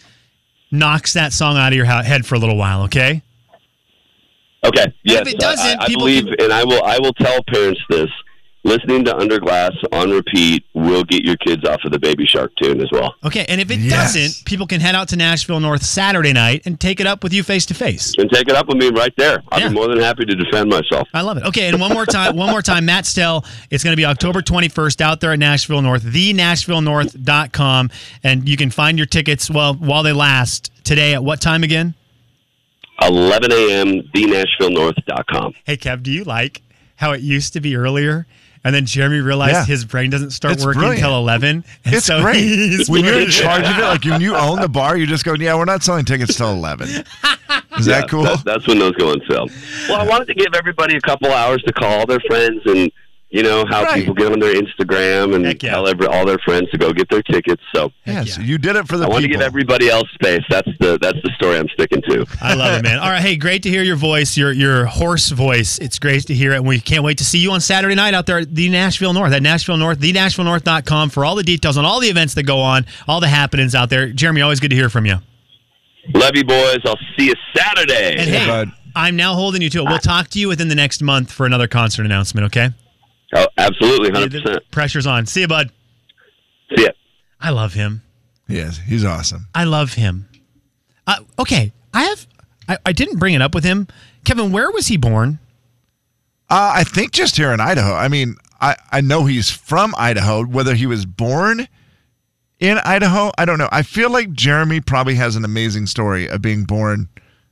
knocks 0.71 1.13
that 1.13 1.33
song 1.33 1.57
out 1.57 1.71
of 1.71 1.75
your 1.77 1.85
head 1.85 2.25
for 2.25 2.35
a 2.35 2.39
little 2.39 2.57
while. 2.57 2.83
Okay. 2.83 3.21
Okay. 4.63 4.93
Yes, 5.03 5.21
if 5.27 5.33
it 5.33 5.39
doesn't, 5.39 5.79
I, 5.79 5.83
I 5.83 5.87
people 5.87 6.05
believe, 6.05 6.25
can- 6.25 6.41
and 6.41 6.53
I 6.53 6.63
will. 6.63 6.83
I 6.83 6.97
will 6.99 7.13
tell 7.13 7.39
parents 7.43 7.79
this: 7.89 8.09
listening 8.67 9.03
to 9.05 9.11
Underglass 9.13 9.71
on 9.91 10.11
repeat 10.11 10.65
will 10.73 11.03
get 11.03 11.23
your 11.25 11.35
kids 11.37 11.63
off 11.65 11.79
of 11.85 11.91
the 11.91 11.99
Baby 11.99 12.25
Shark 12.25 12.51
tune 12.61 12.81
as 12.81 12.89
well, 12.91 13.15
Okay. 13.23 13.45
And 13.49 13.59
if 13.61 13.71
it 13.71 13.79
Yes. 13.79 14.13
doesn't, 14.13 14.45
people 14.45 14.67
can 14.67 14.81
head 14.81 14.93
out 14.95 15.07
to 15.09 15.15
Nashville 15.15 15.59
North 15.59 15.83
Saturday 15.83 16.33
night 16.33 16.61
and 16.65 16.79
take 16.79 16.99
it 16.99 17.07
up 17.07 17.23
with 17.23 17.33
you 17.33 17.43
face 17.43 17.65
to 17.67 17.73
face. 17.73 18.13
and 18.17 18.29
take 18.31 18.47
it 18.49 18.55
up 18.55 18.67
with 18.67 18.77
me 18.77 18.89
right 18.89 19.13
there. 19.17 19.41
I'll 19.51 19.59
Yeah. 19.59 19.69
be 19.69 19.73
more 19.75 19.87
than 19.87 19.99
happy 19.99 20.25
to 20.25 20.35
defend 20.35 20.69
myself. 20.69 21.07
I 21.13 21.21
love 21.21 21.37
it. 21.37 21.43
Okay, 21.45 21.67
and 21.69 21.79
one 21.79 21.93
more 21.93 22.05
time, 22.05 22.35
one 22.35 22.49
more 22.49 22.61
time, 22.61 22.85
Matt 22.85 23.05
Stell. 23.05 23.45
It's 23.71 23.83
going 23.83 23.93
to 23.93 23.97
be 23.97 24.05
October 24.05 24.41
21st 24.41 25.01
out 25.01 25.21
there 25.21 25.31
at 25.33 25.39
Nashville 25.39 25.81
North, 25.81 26.03
thenashvillenorth.com. 26.03 27.89
And 28.23 28.47
you 28.49 28.57
can 28.57 28.69
find 28.69 28.97
your 28.97 29.07
tickets, 29.07 29.49
well, 29.49 29.73
while 29.75 30.03
they 30.03 30.13
last 30.13 30.71
today 30.83 31.13
at 31.13 31.23
what 31.23 31.41
time 31.41 31.63
again? 31.63 31.93
11 33.01 33.51
a.m. 33.51 34.01
thenashvillenorth.com. 34.15 35.53
Hey, 35.65 35.77
Kev, 35.77 36.03
do 36.03 36.11
you 36.11 36.23
like 36.23 36.61
how 36.95 37.11
it 37.11 37.21
used 37.21 37.53
to 37.53 37.61
be 37.61 37.75
earlier? 37.75 38.25
And 38.67 38.75
then 38.75 38.85
Jeremy 38.85 39.19
realized 39.21 39.53
Yeah. 39.53 39.65
his 39.65 39.85
brain 39.85 40.09
doesn't 40.09 40.31
start 40.31 40.55
It's 40.55 40.65
working 40.65 40.81
brilliant. 40.81 41.01
until 41.05 41.17
11. 41.19 41.63
And 41.85 41.95
It's 41.95 42.05
so 42.05 42.21
great. 42.21 42.35
he's 42.35 42.89
When 42.89 43.05
you're 43.05 43.21
in 43.21 43.29
charge 43.29 43.63
of 43.63 43.77
it, 43.77 43.81
like 43.81 44.03
when 44.03 44.19
you 44.19 44.35
own 44.35 44.59
the 44.59 44.67
bar, 44.67 44.97
you 44.97 45.07
just 45.07 45.23
go, 45.23 45.35
yeah, 45.35 45.55
we're 45.55 45.63
not 45.63 45.83
selling 45.83 46.03
tickets 46.03 46.35
till 46.35 46.51
11. 46.51 46.89
Is 47.77 47.85
that 47.85 48.09
cool? 48.09 48.23
that- 48.23 48.43
that's 48.43 48.67
when 48.67 48.77
those 48.79 48.91
go 48.97 49.11
on 49.11 49.21
sale. 49.29 49.47
Well, 49.87 50.01
I 50.01 50.03
wanted 50.03 50.25
to 50.27 50.33
give 50.33 50.53
everybody 50.53 50.97
a 50.97 51.01
couple 51.01 51.31
hours 51.31 51.63
to 51.65 51.71
call 51.71 52.05
their 52.05 52.19
friends 52.27 52.61
and 52.65 52.91
you 53.29 53.43
know 53.43 53.65
how 53.69 53.83
Right. 53.83 53.95
people 53.99 54.13
get 54.13 54.31
on 54.31 54.39
their 54.39 54.53
Instagram 54.53 55.35
and 55.35 55.45
yeah. 55.45 55.71
tell 55.71 55.87
every, 55.87 56.07
all 56.07 56.25
their 56.25 56.37
friends 56.39 56.69
to 56.71 56.77
go 56.77 56.93
get 56.93 57.09
their 57.09 57.21
tickets. 57.23 57.61
So 57.75 57.91
yes, 58.05 58.37
yeah. 58.37 58.43
you 58.43 58.57
did 58.57 58.75
it 58.75 58.87
for 58.87 58.97
the 58.97 59.05
I 59.05 59.09
want 59.09 59.23
to 59.23 59.27
give 59.27 59.41
everybody 59.41 59.89
else 59.89 60.09
space. 60.13 60.43
That's 60.49 60.69
the 60.79 60.97
that's 61.01 61.21
the 61.23 61.31
story 61.35 61.57
I'm 61.57 61.67
sticking 61.69 62.01
to. 62.03 62.25
I 62.41 62.53
love 62.53 62.79
it, 62.79 62.83
man. 62.83 62.99
All 63.01 63.09
right, 63.09 63.21
hey, 63.21 63.35
great 63.35 63.63
to 63.63 63.69
hear 63.69 63.83
your 63.83 63.97
voice, 63.97 64.37
your 64.37 64.51
your 64.51 64.85
hoarse 64.85 65.29
voice. 65.29 65.77
It's 65.79 65.99
great 65.99 66.25
to 66.27 66.33
hear 66.33 66.53
it, 66.53 66.57
and 66.57 66.67
we 66.67 66.79
can't 66.79 67.03
wait 67.03 67.17
to 67.17 67.25
see 67.25 67.39
you 67.39 67.51
on 67.51 67.61
Saturday 67.61 67.95
night 67.95 68.13
out 68.13 68.25
there 68.25 68.39
at 68.39 68.55
the 68.55 68.69
Nashville 68.69 69.13
North, 69.13 69.33
at 69.33 69.41
Nashville 69.41 69.77
North, 69.77 69.99
the 69.99 70.11
Nashville 70.13 70.37
thenashvillenorth.com 70.37 71.09
for 71.09 71.25
all 71.25 71.35
the 71.35 71.43
details 71.43 71.77
on 71.77 71.85
all 71.85 71.99
the 71.99 72.07
events 72.07 72.33
that 72.35 72.43
go 72.43 72.59
on, 72.59 72.85
all 73.07 73.19
the 73.19 73.27
happenings 73.27 73.75
out 73.75 73.89
there. 73.89 74.09
Jeremy, 74.09 74.41
always 74.41 74.59
good 74.59 74.69
to 74.69 74.75
hear 74.75 74.89
from 74.89 75.05
you. 75.05 75.17
Love 76.13 76.31
you, 76.35 76.43
boys. 76.43 76.79
I'll 76.85 76.99
see 77.17 77.27
you 77.27 77.33
Saturday. 77.55 78.15
And 78.17 78.29
hey, 78.29 78.47
bud. 78.47 78.71
I'm 78.95 79.15
now 79.15 79.33
holding 79.33 79.61
you 79.61 79.69
to 79.71 79.79
it. 79.79 79.85
We'll 79.85 79.99
talk 79.99 80.29
to 80.29 80.39
you 80.39 80.47
within 80.47 80.69
the 80.69 80.75
next 80.75 81.01
month 81.01 81.31
for 81.31 81.45
another 81.45 81.67
concert 81.67 82.05
announcement, 82.05 82.45
okay? 82.45 82.69
Oh, 83.33 83.47
absolutely, 83.57 84.11
hundred 84.11 84.31
percent. 84.31 84.63
Pressure's 84.71 85.07
on. 85.07 85.25
See 85.25 85.41
you, 85.41 85.47
bud. 85.47 85.71
See 86.75 86.83
ya. 86.83 86.89
I 87.39 87.51
love 87.51 87.73
him. 87.73 88.01
Yes, 88.47 88.79
he's 88.79 89.05
awesome. 89.05 89.47
I 89.53 89.65
love 89.65 89.93
him. 89.93 90.27
Uh, 91.05 91.17
okay, 91.39 91.71
I 91.93 92.03
have. 92.03 92.27
I, 92.67 92.77
I 92.85 92.91
didn't 92.91 93.19
bring 93.19 93.33
it 93.33 93.41
up 93.41 93.53
with 93.55 93.63
him. 93.63 93.87
Kevin, 94.23 94.51
where 94.51 94.71
was 94.71 94.87
he 94.87 94.97
born? 94.97 95.39
Uh, 96.49 96.71
I 96.75 96.83
think 96.83 97.11
just 97.11 97.35
here 97.35 97.51
in 97.51 97.59
Idaho. 97.59 97.93
I 97.93 98.07
mean, 98.07 98.35
I, 98.61 98.75
I 98.91 99.01
know 99.01 99.25
he's 99.25 99.49
from 99.51 99.93
Idaho. 99.97 100.45
Whether 100.45 100.75
he 100.75 100.85
was 100.85 101.05
born 101.05 101.67
in 102.59 102.77
Idaho, 102.79 103.31
I 103.37 103.45
don't 103.45 103.57
know. 103.57 103.69
I 103.71 103.83
feel 103.83 104.11
like 104.11 104.31
Jeremy 104.31 104.81
probably 104.81 105.15
has 105.15 105.35
an 105.35 105.45
amazing 105.45 105.87
story 105.87 106.27
of 106.29 106.41
being 106.41 106.63
born 106.63 107.09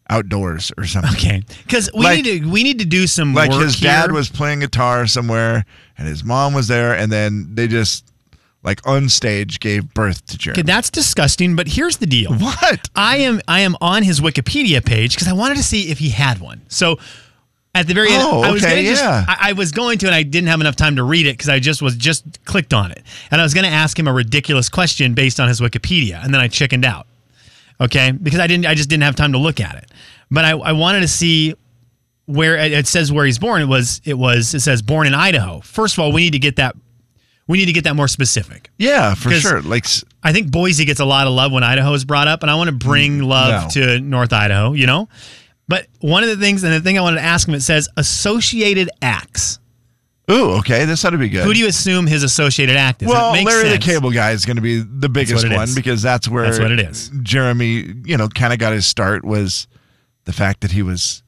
outdoors 0.09 0.71
or 0.77 0.85
something. 0.85 1.11
Okay, 1.13 1.43
because 1.63 1.89
we 1.93 2.01
Like- 2.03 2.23
need 2.23 2.41
to 2.43 2.49
we 2.49 2.63
need 2.63 2.79
to 2.79 2.85
do 2.85 3.07
some 3.07 3.33
Like 3.33 3.51
his 3.51 3.79
dad 3.79 4.11
was 4.11 4.29
playing 4.29 4.59
guitar 4.59 5.07
somewhere 5.07 5.65
and 5.97 6.07
his 6.07 6.23
mom 6.23 6.53
was 6.53 6.67
there, 6.67 6.93
and 6.93 7.11
then 7.11 7.49
they 7.55 7.67
just, 7.67 8.05
like 8.63 8.85
on 8.85 9.07
stage, 9.09 9.59
gave 9.61 9.93
birth 9.93 10.25
to 10.27 10.37
Jeremy. 10.37 10.59
Okay, 10.59 10.65
that's 10.65 10.89
disgusting. 10.89 11.55
But 11.55 11.67
here's 11.69 11.97
the 11.97 12.05
deal. 12.05 12.33
what? 12.33 12.89
I 12.95 13.17
am 13.17 13.41
I 13.47 13.61
am 13.61 13.75
on 13.81 14.03
his 14.03 14.19
Wikipedia 14.19 14.83
page 14.85 15.15
because 15.15 15.27
I 15.27 15.33
wanted 15.33 15.55
to 15.57 15.63
see 15.63 15.89
if 15.89 15.99
he 15.99 16.09
had 16.09 16.39
one. 16.39 16.61
So 16.67 16.99
At 17.73 17.87
the 17.87 17.93
very 17.93 18.09
end, 18.09 18.23
Oh, 18.23 18.41
I 18.41 18.51
was 18.51 18.63
okay, 18.63 18.75
gonna 18.77 18.87
just, 18.87 19.03
yeah. 19.03 19.25
I, 19.27 19.49
I 19.49 19.51
was 19.53 19.71
going 19.73 19.97
to, 19.97 20.05
and 20.05 20.15
I 20.15 20.23
didn't 20.23 20.47
have 20.47 20.61
enough 20.61 20.77
time 20.77 20.95
to 20.95 21.03
read 21.03 21.27
it 21.27 21.33
because 21.33 21.49
I 21.49 21.59
just 21.59 21.81
was 21.81 21.97
just 21.97 22.23
clicked 22.45 22.73
on 22.73 22.91
it, 22.91 23.03
and 23.31 23.41
I 23.41 23.43
was 23.43 23.53
going 23.53 23.65
to 23.65 23.69
ask 23.69 23.99
him 23.99 24.07
a 24.07 24.13
ridiculous 24.13 24.69
question 24.69 25.13
based 25.13 25.41
on 25.41 25.49
his 25.49 25.59
Wikipedia, 25.59 26.23
and 26.23 26.33
then 26.33 26.39
I 26.39 26.47
chickened 26.47 26.85
out. 26.85 27.05
Okay, 27.79 28.11
because 28.11 28.39
I 28.39 28.47
didn't, 28.47 28.65
I 28.65 28.73
just 28.73 28.89
didn't 28.89 29.03
have 29.03 29.15
time 29.15 29.33
to 29.33 29.37
look 29.37 29.59
at 29.59 29.75
it, 29.75 29.91
but 30.31 30.45
I, 30.45 30.51
I 30.51 30.71
wanted 30.71 31.01
to 31.01 31.07
see 31.07 31.55
where 32.25 32.57
it 32.57 32.87
says 32.87 33.11
where 33.11 33.25
he's 33.25 33.37
born. 33.37 33.61
It 33.61 33.67
was, 33.67 34.01
it 34.05 34.17
was, 34.17 34.53
it 34.53 34.61
says 34.61 34.81
born 34.81 35.07
in 35.07 35.13
Idaho. 35.13 35.59
First 35.59 35.95
of 35.95 35.99
all, 35.99 36.11
we 36.11 36.21
need 36.21 36.33
to 36.33 36.39
get 36.39 36.55
that, 36.55 36.75
we 37.47 37.57
need 37.57 37.65
to 37.65 37.73
get 37.73 37.83
that 37.83 37.95
more 37.95 38.07
specific. 38.07 38.71
Yeah, 38.77 39.13
for 39.13 39.31
sure. 39.31 39.61
Like, 39.61 39.85
I 40.23 40.33
think 40.33 40.51
Boise 40.51 40.85
gets 40.85 40.99
a 40.99 41.05
lot 41.05 41.27
of 41.27 41.33
love 41.33 41.51
when 41.51 41.63
Idaho 41.63 41.93
is 41.93 42.05
brought 42.05 42.27
up, 42.27 42.41
and 42.41 42.49
I 42.49 42.55
want 42.55 42.69
to 42.69 42.75
bring 42.75 43.19
mm, 43.19 43.27
love 43.27 43.75
no. 43.75 43.81
to 43.81 43.99
North 43.99 44.33
Idaho, 44.33 44.73
you 44.73 44.87
know? 44.87 45.09
But 45.67 45.87
one 45.99 46.23
of 46.23 46.29
the 46.29 46.37
things, 46.37 46.63
and 46.63 46.73
the 46.73 46.81
thing 46.81 46.97
I 46.97 47.01
wanted 47.01 47.17
to 47.17 47.25
ask 47.25 47.47
him, 47.47 47.55
it 47.55 47.61
says 47.61 47.89
associated 47.97 48.89
acts. 49.01 49.59
Ooh, 50.31 50.51
okay, 50.59 50.85
this 50.85 51.03
ought 51.05 51.11
to 51.11 51.17
be 51.17 51.29
good. 51.29 51.43
Who 51.43 51.53
do 51.53 51.59
you 51.59 51.67
assume 51.67 52.07
his 52.07 52.23
associated 52.23 52.75
act 52.77 53.01
is? 53.03 53.07
well, 53.09 53.31
Larry 53.31 53.69
sense. 53.69 53.85
the 53.85 53.91
Cable 53.91 54.11
Guy 54.11 54.31
is 54.31 54.45
going 54.45 54.55
to 54.57 54.61
be 54.61 54.79
the 54.79 55.09
biggest 55.09 55.47
one 55.47 55.63
is. 55.63 55.75
because 55.75 56.01
that's 56.01 56.27
where 56.27 56.43
That's 56.45 56.59
what 56.59 56.71
it 56.71 56.79
is. 56.79 57.11
Jeremy, 57.21 57.93
you 58.05 58.17
know, 58.17 58.27
kind 58.27 58.53
of 58.53 58.59
got 58.59 58.73
his 58.73 58.85
start 58.85 59.23
was 59.23 59.67
the 60.25 60.33
fact 60.33 60.61
that 60.61 60.71
he 60.71 60.81
was 60.81 61.21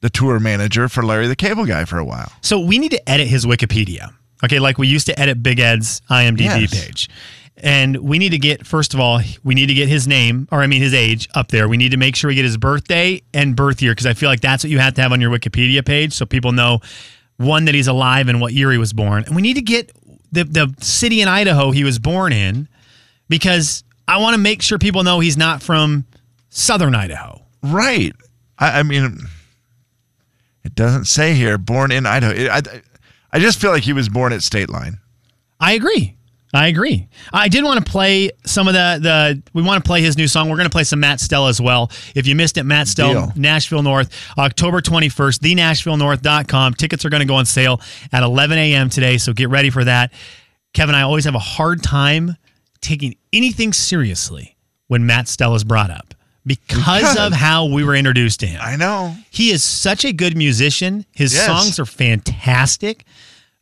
the 0.00 0.10
tour 0.10 0.38
manager 0.38 0.88
for 0.88 1.02
Larry 1.02 1.26
the 1.26 1.36
Cable 1.36 1.64
Guy 1.66 1.84
for 1.84 1.98
a 1.98 2.04
while. 2.04 2.30
So 2.42 2.60
we 2.60 2.78
need 2.78 2.90
to 2.92 3.08
edit 3.08 3.26
his 3.26 3.46
Wikipedia. 3.46 4.12
Okay, 4.44 4.58
like 4.58 4.76
we 4.78 4.86
used 4.86 5.06
to 5.06 5.18
edit 5.18 5.42
Big 5.42 5.58
Ed's 5.58 6.02
IMDb 6.10 6.40
Yes. 6.60 6.84
page. 6.86 7.08
And 7.56 7.96
we 7.98 8.18
need 8.18 8.30
to 8.30 8.38
get, 8.38 8.66
first 8.66 8.94
of 8.94 9.00
all, 9.00 9.20
we 9.44 9.54
need 9.54 9.66
to 9.66 9.74
get 9.74 9.88
his 9.88 10.06
name, 10.08 10.48
or 10.50 10.60
I 10.60 10.66
mean 10.66 10.82
his 10.82 10.92
age 10.92 11.28
up 11.34 11.48
there. 11.48 11.68
We 11.68 11.76
need 11.76 11.92
to 11.92 11.96
make 11.96 12.16
sure 12.16 12.28
we 12.28 12.34
get 12.34 12.44
his 12.44 12.56
birthday 12.56 13.22
and 13.32 13.54
birth 13.54 13.80
year 13.80 13.92
because 13.92 14.06
I 14.06 14.12
feel 14.12 14.28
like 14.28 14.40
that's 14.40 14.64
what 14.64 14.70
you 14.72 14.80
have 14.80 14.94
to 14.94 15.02
have 15.02 15.12
on 15.12 15.20
your 15.20 15.30
Wikipedia 15.30 15.84
page 15.86 16.12
so 16.12 16.26
people 16.26 16.50
know 16.52 16.80
one 17.36 17.64
that 17.64 17.74
he's 17.74 17.88
alive 17.88 18.28
and 18.28 18.40
what 18.40 18.52
year 18.52 18.70
he 18.70 18.78
was 18.78 18.92
born. 18.92 19.24
And 19.24 19.34
we 19.34 19.42
need 19.42 19.54
to 19.54 19.62
get 19.62 19.92
the, 20.32 20.44
the 20.44 20.74
city 20.80 21.20
in 21.20 21.28
Idaho 21.28 21.70
he 21.70 21.84
was 21.84 21.98
born 21.98 22.32
in 22.32 22.68
because 23.28 23.84
I 24.06 24.18
want 24.18 24.34
to 24.34 24.38
make 24.38 24.62
sure 24.62 24.78
people 24.78 25.02
know 25.02 25.20
he's 25.20 25.36
not 25.36 25.62
from 25.62 26.04
southern 26.50 26.94
Idaho. 26.94 27.42
Right. 27.62 28.12
I, 28.58 28.80
I 28.80 28.82
mean, 28.82 29.18
it 30.64 30.74
doesn't 30.74 31.06
say 31.06 31.34
here 31.34 31.58
born 31.58 31.90
in 31.90 32.06
Idaho. 32.06 32.32
It, 32.32 32.48
I, 32.48 32.82
I 33.32 33.38
just 33.38 33.60
feel 33.60 33.70
like 33.70 33.82
he 33.82 33.92
was 33.92 34.08
born 34.08 34.32
at 34.32 34.42
state 34.42 34.70
line. 34.70 34.98
I 35.60 35.72
agree. 35.72 36.16
I 36.54 36.68
agree. 36.68 37.08
I 37.32 37.48
did 37.48 37.64
want 37.64 37.84
to 37.84 37.90
play 37.90 38.30
some 38.46 38.68
of 38.68 38.74
the 38.74 38.98
the. 39.02 39.42
We 39.52 39.62
want 39.62 39.82
to 39.82 39.86
play 39.86 40.00
his 40.02 40.16
new 40.16 40.28
song. 40.28 40.48
We're 40.48 40.56
going 40.56 40.68
to 40.68 40.72
play 40.72 40.84
some 40.84 41.00
Matt 41.00 41.18
Stell 41.20 41.48
as 41.48 41.60
well. 41.60 41.90
If 42.14 42.26
you 42.28 42.34
missed 42.36 42.56
it, 42.58 42.62
Matt 42.62 42.86
Stell, 42.88 43.12
Deal. 43.12 43.32
Nashville 43.34 43.82
North, 43.82 44.10
October 44.38 44.80
twenty 44.80 45.08
first, 45.08 45.42
thenashvillenorth.com. 45.42 46.74
Tickets 46.74 47.04
are 47.04 47.10
going 47.10 47.20
to 47.22 47.26
go 47.26 47.34
on 47.34 47.44
sale 47.46 47.80
at 48.12 48.22
eleven 48.22 48.58
a.m. 48.58 48.88
today, 48.88 49.18
so 49.18 49.32
get 49.32 49.48
ready 49.50 49.70
for 49.70 49.84
that. 49.84 50.12
Kevin, 50.72 50.94
I 50.94 51.02
always 51.02 51.24
have 51.24 51.34
a 51.34 51.38
hard 51.40 51.82
time 51.82 52.36
taking 52.80 53.16
anything 53.32 53.72
seriously 53.72 54.56
when 54.88 55.06
Matt 55.06 55.28
Stell 55.28 55.54
is 55.54 55.64
brought 55.64 55.90
up 55.90 56.14
because 56.46 56.78
Because- 56.78 57.16
of 57.18 57.32
how 57.32 57.66
we 57.66 57.82
were 57.84 57.94
introduced 57.96 58.40
to 58.40 58.46
him. 58.46 58.60
I 58.62 58.76
know. 58.76 59.16
He 59.30 59.50
is 59.50 59.64
such 59.64 60.04
a 60.04 60.12
good 60.12 60.36
musician. 60.36 61.06
His 61.12 61.32
Yes. 61.32 61.46
songs 61.46 61.78
are 61.78 61.86
fantastic. 61.86 63.04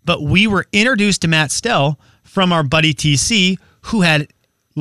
But 0.05 0.23
we 0.23 0.47
were 0.49 0.67
introduced 0.73 1.23
to 1.23 1.29
Matt 1.29 1.53
Stell 1.53 2.01
from 2.33 2.51
our 2.53 2.63
buddy 2.63 2.95
TC, 2.95 3.59
who 3.83 4.01
had 4.01 4.29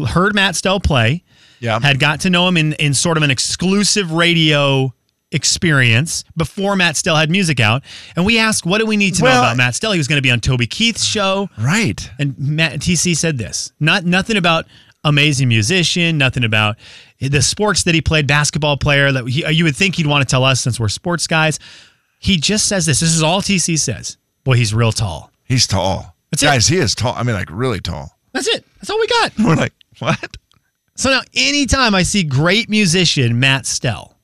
heard 0.08 0.34
Matt 0.34 0.56
Stell 0.56 0.80
play, 0.80 1.22
Yeah. 1.60 1.80
had 1.82 2.00
got 2.00 2.22
to 2.22 2.30
know 2.30 2.48
him 2.48 2.56
in, 2.56 2.72
in 2.74 2.94
sort 2.94 3.18
of 3.18 3.24
an 3.24 3.30
exclusive 3.32 4.14
radio 4.14 4.94
experience 5.34 6.24
before 6.38 6.76
Matt 6.78 6.96
Stell 6.96 7.16
had 7.18 7.30
music 7.30 7.60
out. 7.60 7.84
And 8.16 8.26
we 8.26 8.40
asked, 8.40 8.66
what 8.66 8.78
do 8.80 8.86
we 8.86 8.96
need 8.96 9.16
to 9.16 9.24
know 9.24 9.30
about 9.40 9.58
Matt 9.58 9.76
Stell? 9.76 9.92
He 9.92 9.98
was 9.98 10.08
going 10.08 10.18
to 10.18 10.22
be 10.22 10.32
on 10.32 10.40
Toby 10.40 10.66
Keith's 10.66 11.04
show. 11.04 11.50
Right. 11.58 12.10
And 12.20 12.38
Matt 12.40 12.80
TC 12.80 13.16
said 13.18 13.38
this. 13.38 13.74
Not 13.80 14.06
nothing 14.06 14.38
about 14.38 14.66
amazing 15.04 15.48
musician, 15.50 16.18
nothing 16.18 16.44
about 16.46 16.78
the 17.20 17.42
sports 17.42 17.84
that 17.84 17.96
he 17.96 18.02
played, 18.02 18.28
basketball 18.28 18.78
player 18.78 19.12
that 19.12 19.28
he, 19.28 19.46
you 19.52 19.66
would 19.66 19.76
think 19.76 19.96
he'd 19.96 20.08
want 20.08 20.22
to 20.28 20.32
tell 20.32 20.46
us 20.46 20.62
since 20.62 20.80
we're 20.80 20.88
sports 20.90 21.28
guys. 21.28 21.60
He 22.20 22.38
just 22.38 22.68
says 22.68 22.86
this. 22.86 23.00
This 23.02 23.14
is 23.14 23.24
all 23.24 23.42
TC 23.42 23.78
says. 23.78 24.16
Boy, 24.46 24.54
he's 24.56 24.74
real 24.74 24.92
tall. 24.94 25.32
He's 25.44 25.68
tall. 25.68 26.16
That's 26.32 26.44
it. 26.44 26.46
Guys, 26.46 26.68
he 26.68 26.78
is 26.78 26.96
tall. 26.96 27.14
I 27.16 27.24
mean, 27.24 27.36
like 27.36 27.50
really 27.52 27.80
tall. 27.80 28.18
That's 28.34 28.48
it. 28.48 28.66
That's 28.78 28.90
all 28.90 29.00
we 29.00 29.08
got. 29.08 29.32
We're 29.40 29.56
like, 29.56 29.74
what? 30.00 30.38
So 30.96 31.10
now 31.10 31.22
anytime 31.36 31.94
I 31.96 32.04
see 32.04 32.24
great 32.24 32.70
musician 32.70 33.40
Matt 33.40 33.66
Stell, 33.66 34.18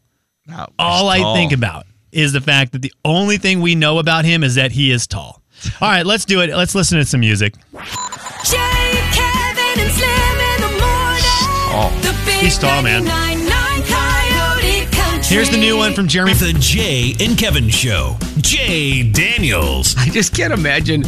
No, 0.47 0.67
all 0.79 1.09
I 1.09 1.19
tall. 1.19 1.35
think 1.35 1.51
about 1.51 1.85
is 2.11 2.33
the 2.33 2.41
fact 2.41 2.71
that 2.71 2.81
the 2.81 2.93
only 3.03 3.37
thing 3.37 3.61
we 3.61 3.75
know 3.75 3.99
about 3.99 4.25
him 4.25 4.43
is 4.43 4.55
that 4.55 4.71
he 4.71 4.91
is 4.91 5.07
tall. 5.07 5.41
All 5.81 5.89
right, 5.89 6.05
let's 6.05 6.23
do 6.23 6.39
it. 6.41 6.51
Let's 6.51 6.75
listen 6.75 6.99
to 6.99 7.05
some 7.05 7.19
music. 7.19 7.53
Jay, 7.53 8.93
Kevin, 9.11 9.79
and 9.81 9.91
Slim 9.91 10.39
in 10.39 10.61
the 10.61 10.73
morning. 10.79 11.43
Oh. 11.73 11.99
The 12.03 12.13
big 12.25 12.35
He's 12.43 12.57
tall, 12.59 12.81
man. 12.83 13.05
99.9 13.05 13.87
Coyote 13.87 14.85
Country. 14.95 15.35
Here's 15.35 15.49
the 15.49 15.57
new 15.57 15.75
one 15.77 15.93
from 15.93 16.07
Jeremy. 16.07 16.33
The 16.33 16.53
Jay 16.59 17.15
and 17.19 17.37
Kevin 17.37 17.69
Show. 17.69 18.17
Jay 18.37 19.03
Daniels. 19.11 19.95
I 19.97 20.09
just 20.09 20.35
can't 20.35 20.53
imagine 20.53 21.03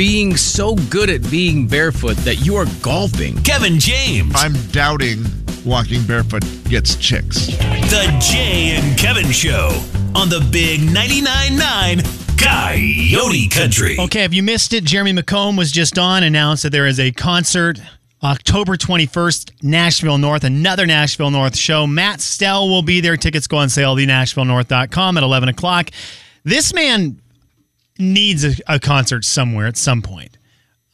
being 0.00 0.34
so 0.34 0.74
good 0.88 1.10
at 1.10 1.20
being 1.30 1.66
barefoot 1.66 2.16
that 2.16 2.36
you 2.36 2.56
are 2.56 2.64
golfing. 2.80 3.36
Kevin 3.42 3.78
James. 3.78 4.32
I'm 4.34 4.54
doubting 4.70 5.26
walking 5.62 6.02
barefoot 6.06 6.42
gets 6.64 6.96
chicks. 6.96 7.48
The 7.48 8.16
Jay 8.18 8.78
and 8.80 8.98
Kevin 8.98 9.30
Show 9.30 9.68
on 10.14 10.30
the 10.30 10.40
Big 10.50 10.80
99.9 10.80 11.58
9 11.58 11.98
Coyote 12.38 13.48
Country. 13.48 13.98
Okay, 13.98 14.24
if 14.24 14.32
you 14.32 14.42
missed 14.42 14.72
it, 14.72 14.84
Jeremy 14.84 15.12
McComb 15.12 15.58
was 15.58 15.70
just 15.70 15.98
on, 15.98 16.22
announced 16.22 16.62
that 16.62 16.70
there 16.70 16.86
is 16.86 16.98
a 16.98 17.12
concert 17.12 17.78
October 18.22 18.76
21st, 18.76 19.62
Nashville 19.62 20.16
North, 20.16 20.44
another 20.44 20.86
Nashville 20.86 21.30
North 21.30 21.54
show. 21.54 21.86
Matt 21.86 22.22
Stell 22.22 22.70
will 22.70 22.80
be 22.80 23.02
there. 23.02 23.18
Tickets 23.18 23.46
go 23.46 23.58
on 23.58 23.68
sale, 23.68 23.96
thenashvillenorth.com 23.96 25.18
at 25.18 25.22
11 25.22 25.50
o'clock. 25.50 25.90
This 26.42 26.72
man 26.72 27.20
needs 28.00 28.44
a, 28.44 28.52
a 28.66 28.78
concert 28.80 29.24
somewhere 29.24 29.66
at 29.66 29.76
some 29.76 30.02
point. 30.02 30.38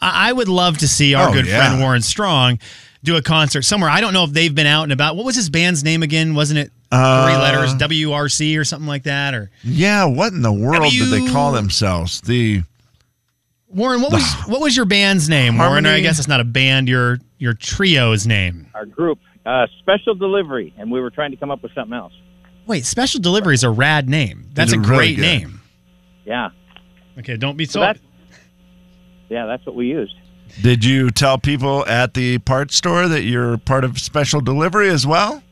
I, 0.01 0.31
I 0.31 0.33
would 0.33 0.49
love 0.49 0.79
to 0.79 0.89
see 0.89 1.15
our 1.15 1.29
Oh, 1.29 1.33
good 1.33 1.47
yeah. 1.47 1.67
friend 1.67 1.81
Warren 1.81 2.03
Strong 2.03 2.59
do 3.05 3.17
a 3.17 3.23
concert 3.23 3.63
somewhere. 3.63 3.89
I 3.91 4.01
don't 4.01 4.13
know 4.13 4.25
if 4.25 4.33
they've 4.33 4.55
been 4.55 4.67
out 4.67 4.85
and 4.85 4.93
about. 4.93 5.17
What 5.17 5.25
was 5.25 5.37
his 5.37 5.49
band's 5.51 5.85
name 5.85 6.03
again? 6.03 6.35
Wasn't 6.35 6.59
it 6.59 6.69
three 6.91 6.99
Uh, 6.99 7.39
letters, 7.41 7.75
WRC 7.75 8.59
or 8.59 8.65
something 8.65 8.89
like 8.89 9.05
that? 9.05 9.35
Or 9.35 9.51
Yeah, 9.63 10.05
what 10.07 10.33
in 10.33 10.43
the 10.43 10.53
world 10.53 10.91
did 10.93 11.11
they 11.11 11.21
call 11.33 11.53
W- 11.53 11.57
themselves? 11.63 12.21
The 12.23 12.63
Warren, 13.69 14.01
what 14.01 14.13
was 14.13 14.23
what 14.47 14.61
was 14.61 14.77
your 14.77 14.87
band's 14.87 15.29
name? 15.29 15.59
Warren, 15.59 15.85
I 15.87 15.89
Harmony- 15.91 16.03
guess 16.03 16.19
it's 16.19 16.29
not 16.29 16.41
a 16.41 16.45
band. 16.45 16.89
Your 16.89 17.19
your 17.39 17.53
trio's 17.55 18.27
name. 18.27 18.69
our 18.75 18.87
group, 18.87 19.19
uh, 19.45 19.67
special 19.81 20.15
delivery, 20.15 20.73
and 20.79 20.91
we 20.91 21.01
were 21.01 21.11
trying 21.11 21.33
to 21.33 21.37
come 21.37 21.51
up 21.51 21.63
with 21.63 21.73
something 21.75 21.93
else. 21.97 22.13
Wait, 22.67 22.85
Special 22.87 23.21
Delivery 23.21 23.55
is 23.55 23.63
a 23.63 23.71
rad 23.71 24.09
name. 24.09 24.47
That's 24.55 24.73
a 24.73 24.79
It's 24.79 24.89
really 24.89 25.15
great 25.15 25.17
good. 25.17 25.23
name. 25.23 25.61
Yeah, 26.25 26.49
Okay, 27.19 27.37
don't 27.37 27.57
be 27.57 27.65
so 27.65 27.73
so. 27.73 27.81
that's 27.81 28.01
yeah, 29.29 29.47
that's 29.47 29.65
what 29.67 29.75
we 29.75 29.87
used. 29.89 30.15
Did 30.63 30.85
you 30.85 31.11
tell 31.11 31.39
people 31.39 31.85
at 31.87 32.15
the 32.15 32.39
parts 32.39 32.77
store 32.77 33.09
that 33.09 33.23
you're 33.23 33.59
part 33.59 33.83
of 33.85 33.99
special 33.99 34.41
delivery 34.41 34.89
as 34.89 35.07
well? 35.07 35.43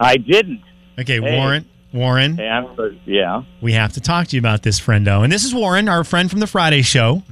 I 0.00 0.16
didn't. 0.16 0.62
Okay, 0.98 1.20
Hey. 1.20 1.36
Warren. 1.38 1.66
Warren, 1.92 2.38
Hey, 2.38 2.48
I'm 2.48 2.74
so- 2.74 2.90
yeah, 3.04 3.42
we 3.60 3.72
have 3.74 3.92
to 3.92 4.00
talk 4.00 4.28
to 4.28 4.36
you 4.36 4.40
about 4.40 4.62
this, 4.62 4.80
friendo. 4.80 5.22
And 5.22 5.30
this 5.30 5.44
is 5.44 5.54
Warren, 5.54 5.90
our 5.90 6.04
friend 6.04 6.30
from 6.30 6.40
the 6.40 6.46
Friday 6.46 6.80
show, 6.80 7.22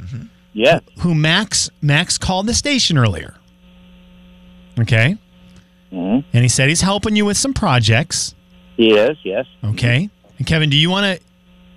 Yeah. 0.52 0.80
who 0.98 1.14
Max 1.14 1.70
Max 1.80 2.18
called 2.18 2.46
the 2.46 2.52
station 2.52 2.98
earlier. 2.98 3.34
Okay, 4.78 5.16
hmm 5.90 6.18
and 6.32 6.42
he 6.42 6.48
said 6.48 6.68
he's 6.68 6.82
helping 6.82 7.16
you 7.16 7.24
with 7.24 7.36
some 7.38 7.54
projects. 7.54 8.34
he 8.76 8.92
is. 8.94 9.16
Yes, 9.24 9.46
Okay, 9.64 10.10
and 10.38 10.46
Kevin, 10.46 10.68
do 10.70 10.76
you 10.76 10.90
want 10.90 11.04
to 11.18 11.24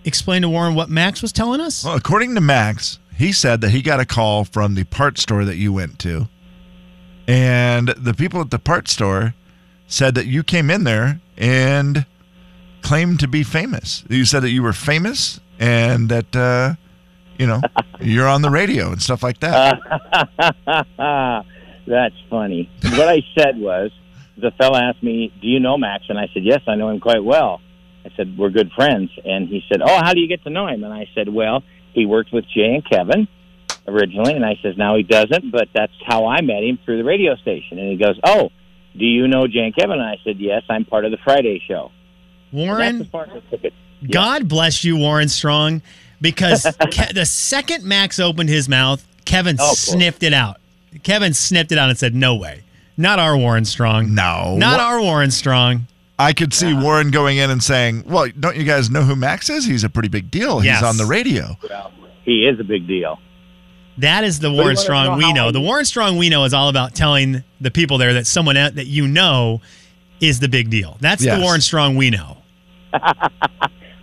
explain 0.05 0.41
to 0.41 0.49
Warren 0.49 0.75
what 0.75 0.89
Max 0.89 1.21
was 1.21 1.31
telling 1.31 1.61
us? 1.61 1.83
Well, 1.83 1.95
according 1.95 2.35
to 2.35 2.41
Max, 2.41 2.99
he 3.15 3.31
said 3.31 3.61
that 3.61 3.69
he 3.69 3.81
got 3.81 3.99
a 3.99 4.05
call 4.05 4.43
from 4.43 4.75
the 4.75 4.83
part 4.85 5.17
store 5.17 5.45
that 5.45 5.55
you 5.55 5.71
went 5.73 5.99
to. 5.99 6.27
And 7.27 7.89
the 7.89 8.13
people 8.13 8.41
at 8.41 8.51
the 8.51 8.59
part 8.59 8.87
store 8.87 9.33
said 9.87 10.15
that 10.15 10.25
you 10.25 10.43
came 10.43 10.69
in 10.69 10.83
there 10.83 11.21
and 11.37 12.05
claimed 12.81 13.19
to 13.21 13.27
be 13.27 13.43
famous. 13.43 14.03
You 14.09 14.25
said 14.25 14.41
that 14.41 14.49
you 14.49 14.63
were 14.63 14.73
famous 14.73 15.39
and 15.59 16.09
that, 16.09 16.35
uh, 16.35 16.75
you 17.37 17.47
know, 17.47 17.61
you're 18.01 18.27
on 18.27 18.41
the 18.41 18.49
radio 18.49 18.91
and 18.91 19.01
stuff 19.01 19.23
like 19.23 19.39
that. 19.39 19.79
that's 21.87 22.15
funny. 22.29 22.69
what 22.81 23.07
I 23.07 23.21
said 23.37 23.57
was, 23.57 23.91
the 24.35 24.51
fella 24.51 24.81
asked 24.81 25.03
me, 25.03 25.31
"Do 25.41 25.47
you 25.47 25.59
know 25.59 25.77
Max?" 25.77 26.05
And 26.09 26.17
I 26.17 26.27
said, 26.33 26.43
"Yes, 26.43 26.61
I 26.67 26.73
know 26.75 26.89
him 26.89 26.99
quite 26.99 27.23
well." 27.23 27.61
I 28.05 28.09
said, 28.17 28.37
"We're 28.37 28.49
good 28.49 28.71
friends." 28.73 29.11
And 29.25 29.47
he 29.47 29.63
said, 29.71 29.81
"Oh, 29.81 29.99
how 30.03 30.13
do 30.13 30.19
you 30.19 30.27
get 30.27 30.43
to 30.43 30.49
know 30.49 30.67
him?" 30.67 30.83
And 30.83 30.93
I 30.93 31.07
said, 31.15 31.29
"Well, 31.29 31.63
he 31.93 32.05
worked 32.05 32.31
with 32.33 32.45
Jay 32.53 32.73
and 32.75 32.85
Kevin." 32.89 33.27
Originally, 33.85 34.33
and 34.33 34.45
I 34.45 34.57
says 34.63 34.75
now 34.77 34.95
he 34.95 35.03
doesn't, 35.03 35.51
but 35.51 35.67
that's 35.73 35.91
how 36.05 36.25
I 36.25 36.39
met 36.41 36.63
him 36.63 36.79
through 36.85 36.97
the 36.99 37.03
radio 37.03 37.35
station. 37.35 37.79
And 37.79 37.89
he 37.91 37.97
goes, 37.97 38.17
"Oh, 38.23 38.49
do 38.97 39.03
you 39.05 39.27
know 39.27 39.45
Jay 39.47 39.59
and 39.59 39.75
Kevin?" 39.75 39.99
And 39.99 40.03
I 40.03 40.15
said, 40.23 40.37
"Yes, 40.39 40.63
I'm 40.69 40.85
part 40.85 41.03
of 41.05 41.11
the 41.11 41.17
Friday 41.23 41.61
show." 41.67 41.91
Warren, 42.51 43.01
as 43.01 43.07
far 43.07 43.23
as 43.23 43.29
I 43.31 43.39
took 43.49 43.63
it. 43.65 43.73
God 44.09 44.47
bless 44.47 44.83
you, 44.83 44.95
Warren 44.97 45.27
Strong, 45.29 45.81
because 46.21 46.63
Ke- 46.91 47.13
the 47.13 47.25
second 47.25 47.83
Max 47.83 48.19
opened 48.19 48.49
his 48.49 48.69
mouth, 48.69 49.05
Kevin 49.25 49.57
Oh, 49.59 49.65
cool. 49.67 49.75
sniffed 49.75 50.23
it 50.23 50.33
out. 50.33 50.57
Kevin 51.03 51.33
sniffed 51.33 51.71
it 51.71 51.77
out 51.77 51.89
and 51.89 51.97
said, 51.97 52.13
"No 52.15 52.35
way, 52.35 52.61
not 52.95 53.19
our 53.19 53.35
Warren 53.37 53.65
Strong. 53.65 54.13
No. 54.15 54.55
not 54.57 54.77
What- 54.77 54.79
our 54.79 55.01
Warren 55.01 55.31
Strong." 55.31 55.87
I 56.23 56.33
could 56.33 56.53
see 56.53 56.73
Warren 56.73 57.11
going 57.11 57.37
in 57.37 57.49
and 57.49 57.61
saying, 57.63 58.03
"Well, 58.07 58.27
don't 58.39 58.55
you 58.55 58.63
guys 58.63 58.89
know 58.89 59.03
who 59.03 59.15
Max 59.15 59.49
is? 59.49 59.65
He's 59.65 59.83
a 59.83 59.89
pretty 59.89 60.09
big 60.09 60.31
deal. 60.31 60.59
He's 60.59 60.65
Yes. 60.71 60.83
on 60.83 60.97
the 60.97 61.05
radio." 61.05 61.57
Well, 61.69 61.91
he 62.23 62.45
is 62.45 62.59
a 62.59 62.63
big 62.63 62.87
deal. 62.87 63.19
That 63.97 64.23
is 64.23 64.39
the 64.39 64.49
you 64.49 64.55
Warren 64.57 64.75
Strong 64.75 65.05
know 65.19 65.27
we 65.27 65.33
know. 65.33 65.51
The 65.51 65.61
Warren 65.61 65.85
Strong 65.85 66.17
we 66.17 66.29
know 66.29 66.45
is 66.45 66.53
all 66.53 66.69
about 66.69 66.95
telling 66.95 67.43
the 67.61 67.69
people 67.71 67.97
there 67.99 68.13
that 68.13 68.25
someone 68.25 68.55
that 68.55 68.87
you 68.87 69.07
know 69.07 69.61
is 70.19 70.39
the 70.39 70.47
big 70.49 70.69
deal. 70.69 70.97
That's 70.99 71.23
Yes. 71.23 71.37
the 71.37 71.43
Warren 71.43 71.61
Strong 71.61 71.95
we 71.95 72.09
know. 72.09 72.37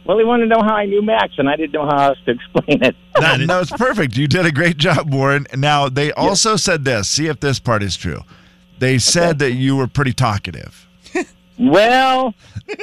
Well, 0.07 0.19
he 0.19 0.25
wanted 0.25 0.49
to 0.49 0.57
know 0.57 0.63
how 0.65 0.75
I 0.75 0.87
knew 0.87 1.03
Max, 1.03 1.35
and 1.39 1.49
I 1.49 1.55
didn't 1.55 1.73
know 1.73 1.85
how 1.87 2.09
else 2.09 2.19
to 2.25 2.33
explain 2.33 2.83
it. 2.83 2.97
That, 3.21 3.47
that 3.47 3.59
was 3.61 3.71
perfect. 3.71 4.17
You 4.17 4.27
did 4.27 4.45
a 4.47 4.51
great 4.51 4.77
job, 4.77 5.13
Warren. 5.13 5.47
Now 5.55 5.89
they 5.89 6.11
also 6.13 6.57
said 6.57 6.85
this. 6.85 7.09
See 7.09 7.27
if 7.27 7.39
this 7.39 7.61
part 7.61 7.83
is 7.83 7.97
true. 7.97 8.23
They 8.79 8.99
said 8.99 9.39
that 9.41 9.53
you 9.53 9.77
were 9.77 9.87
pretty 9.87 10.13
talkative. 10.15 10.89
Well, 11.61 12.35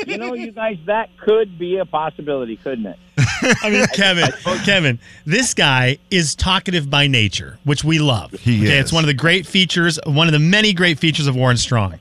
you 0.06 0.18
know, 0.18 0.34
you 0.36 0.52
guys, 0.52 0.78
that 0.86 1.10
could 1.18 1.58
be 1.58 1.78
a 1.78 1.86
possibility, 1.86 2.58
couldn't 2.58 2.86
it? 2.86 3.00
I 3.64 3.70
mean, 3.70 3.86
Kevin, 3.88 4.30
Kevin, 4.64 5.00
this 5.26 5.54
guy 5.54 5.98
is 6.12 6.36
talkative 6.36 6.90
by 6.90 7.08
nature, 7.08 7.58
which 7.64 7.84
we 7.84 7.98
love. 8.00 8.32
He 8.34 8.60
okay, 8.68 8.78
is. 8.78 8.84
It's 8.86 8.94
one 8.94 9.04
of 9.04 9.08
the 9.08 9.14
great 9.16 9.48
features, 9.48 10.00
one 10.06 10.28
of 10.28 10.34
the 10.34 10.40
many 10.40 10.74
great 10.74 11.00
features 11.00 11.26
of 11.28 11.36
Warren 11.36 11.58
Strong. 11.58 11.96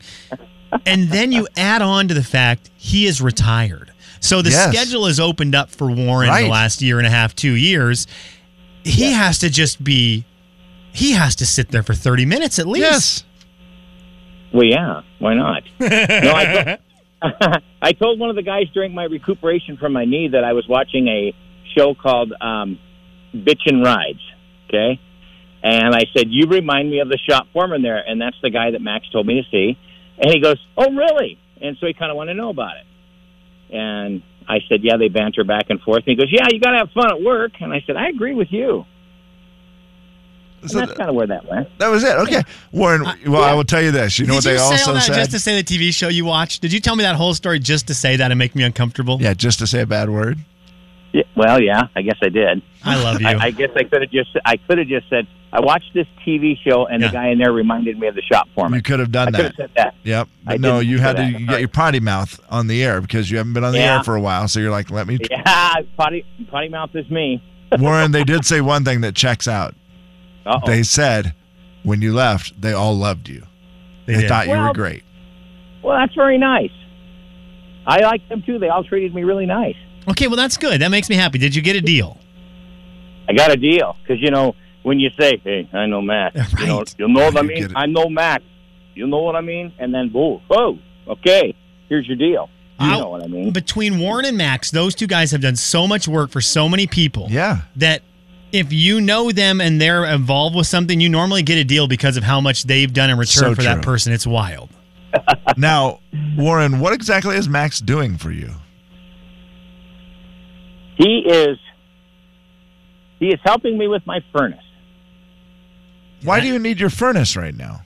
And 0.85 1.09
then 1.09 1.33
you 1.33 1.49
add 1.57 1.81
on 1.81 2.09
to 2.09 2.15
the 2.15 2.23
fact 2.25 2.71
he 2.77 3.07
is 3.07 3.23
retired. 3.23 3.93
So 4.21 4.43
the 4.43 4.51
Yes. 4.51 4.71
schedule 4.71 5.07
is 5.07 5.19
opened 5.21 5.55
up 5.55 5.71
for 5.71 5.91
Warren 5.91 6.29
Right. 6.29 6.43
the 6.43 6.49
last 6.51 6.83
year 6.83 6.99
and 6.99 7.07
a 7.07 7.11
half, 7.11 7.35
two 7.35 7.53
years. 7.53 8.07
He 8.85 9.13
has 9.13 9.39
to 9.39 9.49
just 9.49 9.83
be, 9.83 10.25
he 10.93 11.13
has 11.13 11.35
to 11.37 11.47
sit 11.47 11.71
there 11.71 11.83
for 11.83 11.95
30 11.95 12.27
minutes 12.27 12.59
at 12.59 12.67
least. 12.67 12.83
Yes. 12.91 13.25
Well, 14.53 14.65
yeah, 14.65 15.03
why 15.19 15.35
not? 15.35 15.63
no, 15.81 15.87
I, 15.89 16.79
told, 17.23 17.63
I 17.83 17.93
told 17.93 18.21
one 18.21 18.31
of 18.31 18.37
the 18.37 18.43
guys 18.43 18.65
during 18.75 18.95
my 18.95 19.05
recuperation 19.05 19.77
from 19.77 19.93
my 19.93 20.05
knee 20.05 20.29
that 20.33 20.45
I 20.45 20.53
was 20.53 20.67
watching 20.69 21.09
a 21.09 21.35
show 21.77 21.95
called 21.95 22.33
um, 22.41 22.79
Bitchin' 23.35 23.85
Rides. 23.85 24.21
Okay, 24.69 25.01
and 25.63 25.95
I 25.95 26.05
said, 26.17 26.27
"You 26.29 26.47
remind 26.49 26.91
me 26.91 27.01
of 27.01 27.09
the 27.09 27.19
shop 27.19 27.47
foreman 27.53 27.83
there," 27.83 28.03
and 28.07 28.21
that's 28.21 28.37
the 28.43 28.51
guy 28.51 28.73
that 28.73 28.81
Max 28.81 29.09
told 29.11 29.27
me 29.27 29.43
to 29.43 29.51
see. 29.51 29.79
And 30.19 30.33
he 30.33 30.41
goes, 30.41 30.57
"Oh, 30.77 30.91
really?" 30.91 31.39
And 31.61 31.77
so 31.81 31.87
he 31.87 31.95
kind 31.95 32.11
of 32.11 32.17
wanted 32.17 32.35
to 32.35 32.41
know 32.41 32.51
about 32.51 32.77
it. 32.77 33.75
And 33.75 34.23
I 34.49 34.59
said, 34.69 34.81
"Yeah." 34.83 34.97
They 34.99 35.09
banter 35.09 35.45
back 35.45 35.67
and 35.71 35.81
forth. 35.81 36.05
And 36.07 36.13
he 36.13 36.17
goes, 36.17 36.31
"Yeah, 36.31 36.47
you 36.51 36.61
got 36.61 36.73
to 36.73 36.79
have 36.79 36.91
fun 36.93 37.11
at 37.11 37.23
work." 37.23 37.53
And 37.61 37.73
I 37.73 37.83
said, 37.87 37.97
"I 37.97 38.09
agree 38.09 38.35
with 38.35 38.49
you." 38.51 38.85
And 40.67 40.71
So 40.73 40.87
that's 40.87 40.99
kind 40.99 41.09
of 41.11 41.17
where 41.17 41.27
that 41.27 41.45
went. 41.49 41.69
that 41.79 41.89
was 41.89 42.03
it. 42.05 42.15
Okay, 42.17 42.43
Warren. 42.73 43.07
Uh, 43.07 43.15
well, 43.27 43.45
I 43.45 43.55
will 43.55 43.65
tell 43.65 43.83
you 43.83 43.91
this. 43.91 44.19
You 44.19 44.27
know 44.27 44.35
Did 44.35 44.37
what 44.37 44.45
you 44.45 44.51
they 44.53 44.57
say 44.59 44.63
also 44.65 44.91
all 44.91 44.95
that 44.95 45.03
said? 45.03 45.15
just 45.15 45.31
to 45.33 45.39
say 45.41 45.61
the 45.61 45.65
TV 45.65 45.93
show 45.95 46.09
you 46.09 46.25
watched? 46.25 46.63
Did 46.63 46.73
you 46.73 46.81
tell 46.81 46.97
me 46.97 47.03
that 47.05 47.17
whole 47.17 47.35
story 47.35 47.59
just 47.59 47.87
to 47.89 47.95
say 47.95 48.17
that 48.17 48.31
and 48.31 48.39
make 48.39 48.55
me 48.55 48.63
uncomfortable? 48.63 49.19
yeah, 49.21 49.35
just 49.35 49.59
to 49.61 49.67
say 49.67 49.81
a 49.83 49.87
bad 49.87 50.11
word. 50.11 50.39
Yeah, 51.13 51.23
well, 51.35 51.63
yeah, 51.63 51.85
I 51.97 52.03
guess 52.03 52.19
I 52.23 52.29
did. 52.29 52.63
I 52.85 53.03
love 53.03 53.21
you. 53.23 53.27
I, 53.29 53.45
I 53.47 53.51
guess 53.51 53.71
I 53.75 53.85
could 53.85 54.03
have 54.03 54.11
just 54.11 54.31
I 54.45 54.57
could 54.59 54.77
have 54.79 54.87
just 54.89 55.09
said 55.09 55.27
I 55.53 55.61
watched 55.61 55.95
this 55.95 56.07
TV 56.27 56.59
show 56.63 56.85
and 56.87 57.01
Yeah. 57.01 57.09
the 57.09 57.13
guy 57.13 57.29
in 57.29 57.39
there 57.39 57.53
reminded 57.53 57.99
me 57.99 58.09
of 58.09 58.15
the 58.15 58.21
shop 58.23 58.49
foreman. 58.55 58.79
You 58.79 58.83
could 58.83 59.01
have 59.01 59.11
done 59.13 59.29
I 59.29 59.31
done 59.31 59.41
could 59.41 59.45
have 59.45 59.57
that. 59.57 59.63
said 59.63 59.71
that. 59.77 59.95
Yep. 60.03 60.29
I 60.47 60.53
But 60.55 60.61
no, 60.61 60.79
didn't 60.81 60.91
you 60.91 60.99
had 60.99 61.17
to 61.17 61.23
that. 61.23 61.47
get 61.49 61.61
your 61.61 61.69
potty 61.69 62.01
mouth 62.01 62.39
on 62.51 62.67
the 62.67 62.85
air 62.85 63.01
because 63.01 63.31
you 63.31 63.39
haven't 63.39 63.55
been 63.55 63.65
on 63.65 63.73
the 63.73 63.79
Yeah. 63.79 63.99
air 63.99 64.03
for 64.05 64.15
a 64.17 64.21
while. 64.21 64.47
So 64.49 64.61
you're 64.61 64.71
like, 64.73 64.91
let 64.91 65.07
me. 65.07 65.19
Yeah, 65.31 65.75
potty 65.97 66.27
potty 66.51 66.69
mouth 66.69 66.91
is 66.95 67.09
me. 67.11 67.43
Warren, 67.79 68.13
they 68.13 68.25
did 68.25 68.45
say 68.45 68.61
one 68.61 68.85
thing 68.85 69.01
that 69.01 69.15
checks 69.15 69.49
out. 69.49 69.75
Uh-oh. 70.47 70.67
They 70.67 70.83
said 70.83 71.35
when 71.83 72.01
you 72.03 72.15
left, 72.15 72.61
they 72.61 72.73
all 72.73 72.95
loved 72.97 73.29
you. 73.29 73.43
They 74.07 74.15
They, 74.15 74.21
did. 74.23 74.29
thought 74.29 74.47
you 74.49 74.57
were 74.57 74.73
great. 74.73 75.03
well, 75.83 75.99
that's 75.99 76.15
very 76.15 76.39
nice. 76.39 76.71
I 77.87 78.01
like 78.01 78.29
them 78.29 78.43
too. 78.43 78.59
They 78.59 78.69
all 78.69 78.85
treated 78.85 79.15
me 79.15 79.25
really 79.25 79.47
nice. 79.47 79.77
Okay, 80.09 80.27
well, 80.29 80.37
that's 80.37 80.57
good. 80.57 80.81
That 80.81 80.91
makes 80.91 81.09
me 81.09 81.17
happy. 81.17 81.39
Did 81.39 81.55
you 81.55 81.63
get 81.63 81.77
a 81.77 81.81
deal? 81.81 82.19
I 83.29 83.33
got 83.33 83.51
a 83.51 83.57
deal 83.57 83.97
because 84.03 84.21
you 84.23 84.31
know 84.31 84.55
when 84.83 85.01
you 85.01 85.11
say, 85.19 85.41
"Hey, 85.43 85.69
I 85.73 85.87
know 85.87 86.01
Max," 86.01 86.37
you 86.59 86.67
know, 86.67 86.79
Right. 86.79 86.95
you 86.99 87.09
know 87.09 87.25
what 87.25 87.37
I 87.37 87.43
mean. 87.43 87.73
I 87.75 87.87
know 87.87 88.09
Max. 88.09 88.45
You 88.95 89.07
know 89.07 89.19
what 89.23 89.37
I 89.37 89.41
mean. 89.41 89.73
And 89.79 89.93
then, 89.93 90.09
whoa, 90.11 90.41
oh, 90.51 90.79
okay, 91.09 91.55
here's 91.89 92.07
your 92.07 92.17
deal. 92.17 92.49
You 92.81 92.87
I'll- 92.91 93.01
know 93.01 93.09
what 93.11 93.23
I 93.23 93.27
mean. 93.27 93.51
Between 93.53 93.99
Warren 93.99 94.25
and 94.25 94.37
Max, 94.39 94.71
those 94.71 94.95
two 94.95 95.07
guys 95.07 95.33
have 95.33 95.41
done 95.41 95.57
so 95.57 95.87
much 95.87 96.07
work 96.09 96.31
for 96.31 96.41
so 96.41 96.69
many 96.69 96.87
people 96.87 97.27
Yeah. 97.31 97.63
that 97.77 98.03
if 98.53 98.73
you 98.73 99.01
know 99.01 99.31
them 99.33 99.61
and 99.61 99.81
they're 99.81 100.05
involved 100.05 100.57
with 100.57 100.67
something, 100.67 101.01
you 101.01 101.09
normally 101.09 101.43
get 101.43 101.59
a 101.59 101.65
deal 101.65 101.87
because 101.89 102.17
of 102.17 102.23
how 102.23 102.41
much 102.41 102.65
they've 102.65 102.93
done 102.93 103.11
in 103.11 103.19
return 103.19 103.43
So 103.51 103.55
for 103.55 103.63
that 103.63 103.83
person. 103.83 104.13
It's 104.13 104.27
wild. 104.27 104.71
Now, 105.57 106.01
Warren, 106.37 106.79
what 106.81 106.93
exactly 106.93 107.37
is 107.37 107.49
Max 107.49 107.81
doing 107.81 108.19
for 108.19 108.31
you? 108.31 108.51
He 110.99 111.23
is 111.27 111.59
he 113.19 113.29
is 113.29 113.41
helping 113.43 113.79
me 113.79 113.89
with 113.89 114.07
my 114.07 114.21
furnace. 114.37 114.61
Why 116.23 116.41
do 116.41 116.47
you 116.49 116.59
need 116.59 116.81
your 116.81 116.91
furnace 116.91 117.37
right 117.37 117.55
now? 117.57 117.83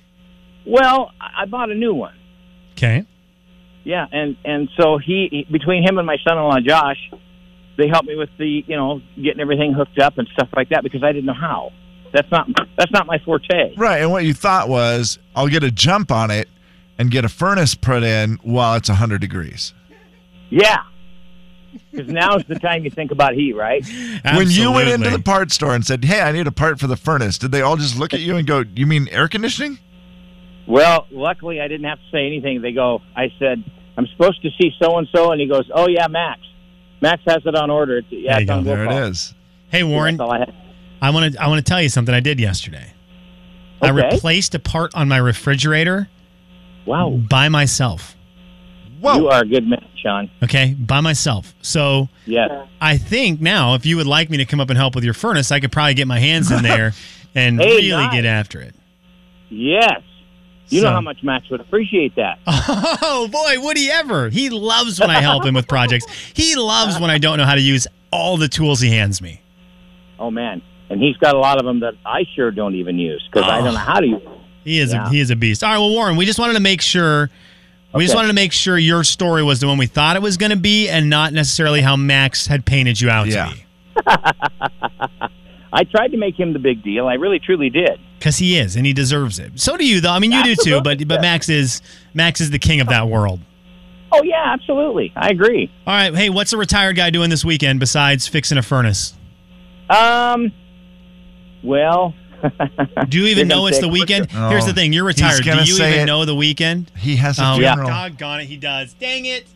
Well, 0.66 1.12
I 1.20 1.42
I 1.42 1.46
bought 1.46 1.70
a 1.70 1.74
new 1.74 1.94
one. 1.94 2.14
Okay. 2.72 3.04
Yeah, 3.84 4.06
and 4.10 4.36
and 4.44 4.68
so 4.80 4.98
he 4.98 5.28
he- 5.30 5.46
between 5.52 5.82
him 5.86 5.98
and 5.98 6.06
my 6.06 6.16
son-in-law 6.26 6.60
Josh, 6.66 6.98
they 7.80 7.88
helped 7.88 8.08
me 8.08 8.16
with 8.16 8.30
the 8.38 8.64
you 8.66 8.76
know 8.76 9.00
getting 9.16 9.40
everything 9.40 9.72
hooked 9.72 9.98
up 9.98 10.18
and 10.18 10.28
stuff 10.28 10.48
like 10.54 10.68
that 10.70 10.82
because 10.82 11.02
I 11.02 11.12
didn't 11.12 11.26
know 11.26 11.34
how. 11.34 11.72
That's 12.12 12.30
not 12.30 12.48
that's 12.76 12.90
not 12.90 13.06
my 13.06 13.18
forte. 13.18 13.74
Right. 13.76 14.02
And 14.02 14.10
what 14.10 14.24
you 14.24 14.34
thought 14.34 14.68
was, 14.68 15.18
I'll 15.34 15.48
get 15.48 15.62
a 15.62 15.70
jump 15.70 16.10
on 16.10 16.30
it 16.30 16.48
and 16.98 17.10
get 17.10 17.24
a 17.24 17.28
furnace 17.28 17.74
put 17.74 18.02
in 18.02 18.38
while 18.42 18.74
it's 18.74 18.88
100 18.88 19.20
degrees. 19.20 19.72
Yeah, 20.50 20.78
because 21.92 22.12
now's 22.12 22.44
the 22.46 22.56
time 22.56 22.84
you 22.84 22.90
think 22.90 23.10
about 23.10 23.34
heat, 23.34 23.54
right? 23.54 23.86
When 24.34 24.50
you 24.50 24.72
went 24.72 24.88
into 24.88 25.10
the 25.10 25.20
part 25.20 25.52
store 25.52 25.74
and 25.74 25.86
said, 25.86 26.04
hey, 26.04 26.20
I 26.20 26.32
need 26.32 26.46
a 26.46 26.52
part 26.52 26.80
for 26.80 26.86
the 26.86 26.96
furnace, 26.96 27.38
did 27.38 27.52
they 27.52 27.62
all 27.62 27.76
just 27.76 27.98
look 27.98 28.12
at 28.12 28.20
you 28.20 28.36
and 28.36 28.46
go, 28.46 28.64
you 28.74 28.86
mean 28.86 29.08
air 29.08 29.28
conditioning? 29.28 29.78
Well, 30.66 31.06
luckily 31.10 31.60
I 31.60 31.68
didn't 31.68 31.88
have 31.88 31.98
to 31.98 32.04
say 32.12 32.26
anything. 32.26 32.62
They 32.62 32.72
go, 32.72 33.00
I 33.16 33.32
said 33.38 33.64
I'm 33.96 34.06
supposed 34.08 34.42
to 34.42 34.50
see 34.60 34.72
so 34.80 34.98
and 34.98 35.08
so, 35.14 35.32
and 35.32 35.40
he 35.40 35.46
goes, 35.46 35.70
Oh 35.74 35.88
yeah, 35.88 36.06
Max. 36.08 36.40
Max 37.00 37.22
has 37.26 37.44
it 37.46 37.54
on 37.54 37.70
order. 37.70 37.98
It's, 37.98 38.06
yeah, 38.10 38.32
There 38.32 38.40
you 38.40 38.42
it's 38.42 38.48
go. 38.50 38.54
on 38.58 38.64
There 38.64 38.76
Will 38.78 38.84
it 38.84 38.88
Call. 38.88 39.02
is. 39.04 39.34
Hey, 39.70 39.82
Warren, 39.84 40.16
That's 40.16 40.30
I. 40.30 40.52
I 41.02 41.10
want 41.10 41.32
to 41.32 41.42
I 41.42 41.46
want 41.48 41.64
to 41.64 41.68
tell 41.68 41.80
you 41.80 41.88
something 41.88 42.14
I 42.14 42.20
did 42.20 42.38
yesterday. 42.40 42.92
I 43.82 43.88
replaced 43.88 44.54
a 44.54 44.58
part 44.58 44.94
on 44.94 45.08
my 45.08 45.16
refrigerator 45.16 46.08
Wow, 46.84 47.10
by 47.10 47.48
myself. 47.48 48.14
Whoa. 49.00 49.16
you 49.16 49.28
are 49.28 49.40
a 49.42 49.46
good 49.46 49.66
man, 49.66 49.86
Sean. 50.02 50.30
Okay, 50.42 50.74
by 50.74 51.00
myself. 51.00 51.54
So 51.62 52.10
Yes. 52.26 52.50
I 52.82 52.98
think 52.98 53.40
now, 53.40 53.74
if 53.74 53.86
you 53.86 53.96
would 53.96 54.06
like 54.06 54.28
me 54.28 54.36
to 54.36 54.44
come 54.44 54.60
up 54.60 54.68
and 54.68 54.76
help 54.76 54.94
with 54.94 55.04
your 55.04 55.14
furnace, 55.14 55.50
I 55.50 55.60
could 55.60 55.72
probably 55.72 55.94
get 55.94 56.06
my 56.06 56.18
hands 56.18 56.50
in 56.50 56.62
there 56.62 56.92
and 57.34 57.58
Hey, 57.58 57.76
really 57.76 57.88
nice. 57.90 58.12
get 58.12 58.26
after 58.26 58.60
it. 58.60 58.74
Yes. 59.48 60.02
You 60.70 60.82
know 60.82 60.90
how 60.90 61.00
much 61.00 61.22
Max 61.22 61.48
would 61.50 61.60
appreciate 61.60 62.14
that. 62.16 62.38
Oh 63.02 63.28
boy, 63.28 63.60
would 63.64 63.76
he 63.76 63.90
ever? 63.90 64.28
He 64.30 64.48
loves 64.50 64.98
when 65.00 65.10
I 65.10 65.20
help 65.20 65.44
him 65.44 65.54
with 65.54 65.66
projects. 65.68 66.06
He 66.34 66.54
loves 66.56 66.98
when 67.00 67.10
I 67.10 67.18
don't 67.18 67.38
know 67.38 67.44
how 67.44 67.54
to 67.56 67.60
use 67.60 67.86
all 68.12 68.36
the 68.36 68.48
tools 68.48 68.80
he 68.80 68.90
hands 68.90 69.20
me. 69.20 69.40
Oh 70.18 70.30
man, 70.30 70.62
and 70.88 71.00
he's 71.02 71.16
got 71.16 71.34
a 71.34 71.38
lot 71.38 71.58
of 71.58 71.64
them 71.66 71.80
that 71.80 71.94
I 72.06 72.24
sure 72.34 72.50
don't 72.50 72.74
even 72.76 72.98
use 72.98 73.26
because 73.30 73.48
I 73.50 73.56
don't 73.62 73.74
know 73.74 73.78
how 73.80 74.00
to 74.00 74.06
use. 74.06 74.22
them. 74.22 74.32
He 74.64 74.78
is 74.78 74.92
Yeah. 74.92 75.06
a, 75.06 75.10
he 75.10 75.20
is 75.20 75.30
a 75.30 75.36
beast. 75.36 75.62
All 75.64 75.70
right, 75.70 75.78
well, 75.78 75.90
Warren, 75.90 76.16
we 76.16 76.24
just 76.24 76.38
wanted 76.38 76.54
to 76.54 76.60
make 76.60 76.80
sure 76.82 77.30
we 77.94 78.04
just 78.04 78.14
wanted 78.14 78.28
to 78.28 78.34
make 78.34 78.52
sure 78.52 78.78
your 78.78 79.02
story 79.04 79.42
was 79.42 79.58
the 79.60 79.66
one 79.66 79.76
we 79.78 79.86
thought 79.86 80.14
it 80.16 80.22
was 80.22 80.36
going 80.36 80.50
to 80.50 80.56
be, 80.56 80.88
and 80.88 81.10
not 81.10 81.32
necessarily 81.32 81.80
how 81.80 81.96
Max 81.96 82.46
had 82.46 82.64
painted 82.64 83.00
you 83.00 83.10
out 83.10 83.26
Yeah. 83.26 83.48
to 83.48 83.54
be. 83.54 83.64
I 85.72 85.84
tried 85.84 86.08
to 86.12 86.16
make 86.16 86.38
him 86.38 86.52
the 86.52 86.58
big 86.58 86.82
deal. 86.82 87.06
I 87.06 87.14
really 87.14 87.38
truly 87.38 87.70
did. 87.70 87.98
Because 88.20 88.36
he 88.38 88.56
is, 88.58 88.76
and 88.76 88.84
he 88.86 88.92
deserves 88.92 89.38
it. 89.38 89.58
So 89.58 89.76
do 89.78 89.84
you, 89.86 90.00
though. 90.02 90.12
I 90.12 90.18
mean, 90.20 90.30
you 90.30 90.44
do 90.44 90.54
too. 90.54 90.70
But 90.82 91.00
Absolutely. 91.00 91.04
but 91.06 91.20
Max 91.22 91.48
is 91.48 91.80
Max 92.14 92.40
is 92.42 92.50
the 92.50 92.58
king 92.58 92.80
of 92.80 92.86
that 92.88 93.08
world. 93.08 93.40
Oh 94.12 94.22
yeah, 94.22 94.44
absolutely. 94.52 95.12
I 95.16 95.28
agree. 95.30 95.70
All 95.86 95.94
right, 95.94 96.14
hey, 96.14 96.28
what's 96.30 96.52
a 96.52 96.58
retired 96.58 96.96
guy 96.96 97.08
doing 97.10 97.30
this 97.30 97.44
weekend 97.44 97.80
besides 97.80 98.28
fixing 98.28 98.58
a 98.58 98.62
furnace? 98.62 99.14
Um. 99.88 100.52
Well. 101.64 102.14
Do 103.08 103.18
you 103.18 103.26
even 103.26 103.48
know 103.48 103.66
it's 103.66 103.80
the 103.80 103.88
weekend? 103.88 104.28
Oh, 104.34 104.48
Here's 104.50 104.64
the 104.66 104.72
thing: 104.72 104.92
you're 104.92 105.04
retired. 105.04 105.42
Do 105.42 105.50
you 105.50 105.74
even 105.76 106.00
it. 106.00 106.04
know 106.06 106.24
the 106.24 106.34
weekend? 106.34 106.90
He 106.96 107.16
has 107.16 107.38
a 107.38 107.52
Oh, 107.52 107.56
funeral. 107.56 107.88
doggone 107.88 108.40
it, 108.40 108.46
he 108.46 108.56
does. 108.56 108.94
Dang 108.94 109.26
it! 109.26 109.46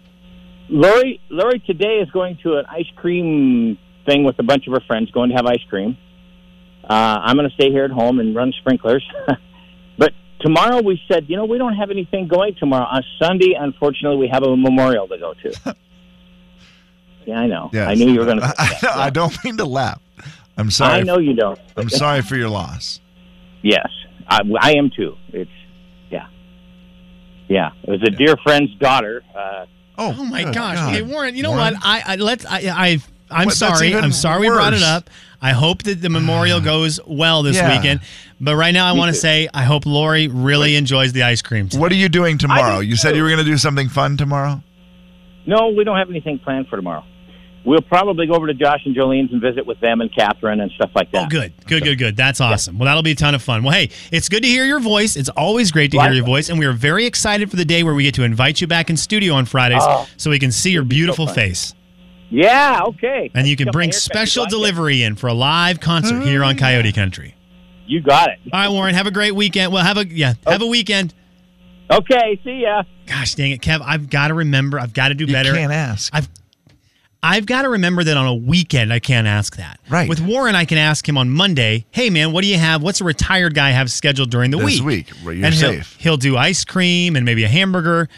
Lori, 0.69 1.21
Lori 1.31 1.61
today 1.61 1.99
is 2.01 2.11
going 2.11 2.39
to 2.43 2.57
an 2.59 2.65
ice 2.69 2.89
cream 2.97 3.79
thing 4.07 4.25
with 4.25 4.39
a 4.39 4.43
bunch 4.43 4.67
of 4.67 4.73
her 4.75 4.81
friends, 4.87 5.11
going 5.13 5.31
to 5.31 5.37
have 5.37 5.47
ice 5.47 5.63
cream. 5.69 5.97
Uh, 6.89 6.93
I'm 7.23 7.37
going 7.37 7.49
to 7.49 7.55
stay 7.55 7.71
here 7.71 7.85
at 7.85 7.91
home 7.91 8.21
and 8.21 8.35
run 8.35 8.53
sprinklers. 8.61 9.05
but 9.99 10.13
tomorrow 10.41 10.83
we 10.83 11.01
said, 11.11 11.27
you 11.29 11.37
know, 11.37 11.45
we 11.47 11.57
don't 11.59 11.75
have 11.75 11.91
anything 11.91 12.29
going 12.29 12.55
tomorrow. 12.59 12.85
On 12.85 13.03
Sunday, 13.21 13.55
unfortunately, 13.59 14.19
we 14.19 14.29
have 14.29 14.43
a 14.43 14.57
memorial 14.57 15.09
to 15.09 15.19
go 15.19 15.35
to. 15.43 15.77
Yeah, 17.27 17.39
I 17.41 17.47
know. 17.47 17.71
Yes. 17.73 17.89
I 17.89 17.95
knew 17.95 18.13
you 18.13 18.19
were 18.19 18.27
going 18.27 18.41
to. 18.41 18.55
I, 18.59 18.79
know, 18.83 18.91
I 18.91 19.09
don't 19.09 19.45
mean 19.45 19.57
to 19.57 19.65
laugh. 19.65 19.99
I'm 20.59 20.71
sorry. 20.71 20.99
I 20.99 21.03
know 21.05 21.17
you 21.19 21.33
don't. 21.35 21.59
I'm 21.75 21.89
sorry 21.89 22.21
for 22.21 22.37
your 22.37 22.51
loss. 22.51 23.01
Yes, 23.63 23.89
I, 24.29 24.41
I 24.61 24.73
am 24.73 24.91
too. 24.95 25.17
It's 25.29 25.51
yeah, 26.11 26.27
yeah. 27.49 27.71
It 27.83 27.91
was 27.91 28.03
a 28.03 28.11
dear 28.11 28.37
friend's 28.45 28.75
daughter. 28.75 29.23
Uh, 29.35 29.65
Oh, 29.97 30.15
Oh 30.19 30.25
my 30.27 30.43
gosh. 30.43 30.75
God. 30.77 30.93
Okay, 30.93 31.01
Warren, 31.03 31.35
you 31.35 31.43
know 31.45 31.53
Warren? 31.53 31.75
what? 31.77 31.83
I, 31.83 32.03
I 32.05 32.17
let's 32.17 32.45
I, 32.45 32.59
I 32.67 32.99
I'm 33.31 33.47
What, 33.47 33.55
sorry. 33.55 33.95
I'm 33.95 34.13
sorry 34.13 34.41
we 34.41 34.49
brought 34.49 34.75
it 34.75 34.83
up. 34.83 35.09
I 35.45 35.53
hope 35.53 35.83
that 35.83 36.01
the 36.01 36.09
memorial 36.09 36.57
ah. 36.57 36.65
goes 36.65 36.99
well 37.07 37.43
this 37.43 37.57
Yeah. 37.57 37.77
weekend. 37.77 38.01
But 38.41 38.57
right 38.57 38.73
now 38.73 38.87
I 38.87 38.93
want 38.93 39.15
to 39.15 39.21
say 39.21 39.47
I 39.53 39.63
hope 39.65 39.85
Lori 39.85 40.27
really 40.27 40.75
enjoys 40.75 41.13
the 41.13 41.23
ice 41.23 41.43
cream. 41.43 41.69
today. 41.69 41.81
What 41.81 41.93
are 41.93 41.97
you 41.97 42.09
doing 42.09 42.39
tomorrow? 42.39 42.81
do 42.81 42.87
You 42.87 42.97
said 42.97 43.15
you 43.15 43.23
were 43.23 43.29
going 43.29 43.45
to 43.45 43.51
do 43.51 43.59
something 43.59 43.89
fun 43.91 44.17
tomorrow. 44.17 44.63
no, 45.47 45.69
we 45.69 45.85
don't 45.85 45.99
have 45.99 46.09
anything 46.09 46.39
planned 46.39 46.69
for 46.69 46.77
tomorrow. 46.77 47.05
We'll 47.67 47.83
probably 47.83 48.27
go 48.27 48.35
over 48.35 48.47
to 48.47 48.55
Josh 48.55 48.81
and 48.85 48.95
Jolene's 48.95 49.33
and 49.33 49.41
visit 49.41 49.67
with 49.67 49.81
them 49.81 50.03
and 50.03 50.15
Catherine 50.15 50.61
and 50.61 50.71
stuff 50.73 50.91
like 50.95 51.09
oh, 51.15 51.19
that. 51.19 51.25
Oh, 51.27 51.29
good, 51.29 51.53
good, 51.67 51.83
good, 51.83 51.99
good. 51.99 52.17
That's 52.17 52.41
awesome. 52.41 52.79
Well, 52.79 52.87
that'll 52.87 53.03
be 53.03 53.13
a 53.13 53.15
ton 53.15 53.35
of 53.35 53.43
fun. 53.43 53.63
Well, 53.65 53.73
hey, 53.73 53.91
it's 54.13 54.29
good 54.29 54.43
to 54.43 54.49
hear 54.49 54.67
your 54.67 54.81
voice. 54.81 55.17
It's 55.17 55.31
always 55.31 55.73
great 55.73 55.91
to 55.93 56.01
hear 56.01 56.13
your 56.13 56.27
voice, 56.27 56.51
and 56.51 56.59
we 56.59 56.67
are 56.67 56.73
very 56.73 57.07
excited 57.07 57.51
for 57.51 57.57
the 57.57 57.65
day 57.65 57.83
where 57.83 57.95
we 57.95 58.03
get 58.03 58.15
to 58.17 58.23
invite 58.23 58.61
you 58.61 58.67
back 58.67 58.91
in 58.91 58.97
studio 58.99 59.33
on 59.35 59.47
Fridays 59.47 59.83
Oh. 59.83 60.07
so 60.19 60.29
we 60.31 60.39
can 60.39 60.53
see 60.53 60.73
your 60.73 60.83
beautiful 60.85 61.25
fun. 61.27 61.35
face, 61.35 61.75
Yeah, 62.31 62.83
okay. 62.89 63.31
and 63.35 63.47
you 63.47 63.57
can 63.57 63.71
bring 63.71 63.93
special 63.93 64.43
You 64.43 64.45
like 64.45 64.49
it? 64.49 64.57
delivery 64.57 65.03
in 65.03 65.15
for 65.17 65.29
a 65.29 65.35
live 65.35 65.81
concert 65.81 66.23
here 66.23 66.43
on 66.43 66.57
Coyote 66.57 66.91
mm. 66.91 66.95
Country. 66.95 67.35
You 67.87 68.01
got 68.01 68.31
it. 68.31 68.39
All 68.53 68.61
right, 68.61 68.69
Warren, 68.69 68.95
have 68.95 69.07
a 69.07 69.11
great 69.11 69.33
weekend. 69.33 69.73
Well, 69.73 69.85
have 69.85 69.99
a 69.99 70.07
yeah, 70.07 70.35
have 70.47 70.63
a 70.63 70.67
weekend. 70.67 71.15
Okay, 71.91 72.41
see 72.43 72.63
ya. 72.63 72.83
Gosh 73.07 73.35
dang 73.35 73.53
it, 73.53 73.61
Kev, 73.61 73.83
I've 73.85 74.09
got 74.09 74.29
to 74.29 74.35
remember. 74.35 74.81
I've 74.81 74.95
got 74.95 75.09
to 75.09 75.15
do 75.15 75.27
better. 75.27 75.51
You 75.51 75.57
can't 75.57 75.73
ask. 75.73 76.15
I've 76.15 76.29
I've 77.23 77.47
got 77.47 77.63
to 77.63 77.71
remember 77.71 78.05
that 78.05 78.17
on 78.19 78.27
a 78.27 78.35
weekend 78.35 78.93
I 78.93 78.99
can't 78.99 79.27
ask 79.27 79.57
that. 79.57 79.81
Right. 79.89 80.09
With 80.09 80.21
Warren, 80.21 80.55
I 80.55 80.67
can 80.67 80.77
ask 80.77 81.09
him 81.09 81.17
on 81.17 81.31
Monday. 81.31 81.87
Hey 81.91 82.11
man, 82.11 82.33
what 82.33 82.43
do 82.43 82.49
you 82.49 82.59
have? 82.59 82.83
What's 82.83 83.01
a 83.01 83.05
retired 83.05 83.55
guy 83.55 83.71
have 83.71 83.91
scheduled 83.91 84.31
during 84.31 84.51
the 84.51 84.59
This 84.59 84.81
week? 84.81 85.09
week, 85.09 85.13
right, 85.25 85.37
you're 85.37 85.47
and 85.47 85.55
he'll, 85.55 85.73
safe. 85.73 85.97
He'll 85.99 86.17
do 86.19 86.37
ice 86.37 86.65
cream 86.65 87.17
and 87.17 87.25
maybe 87.25 87.45
a 87.45 87.49
hamburger. 87.49 88.09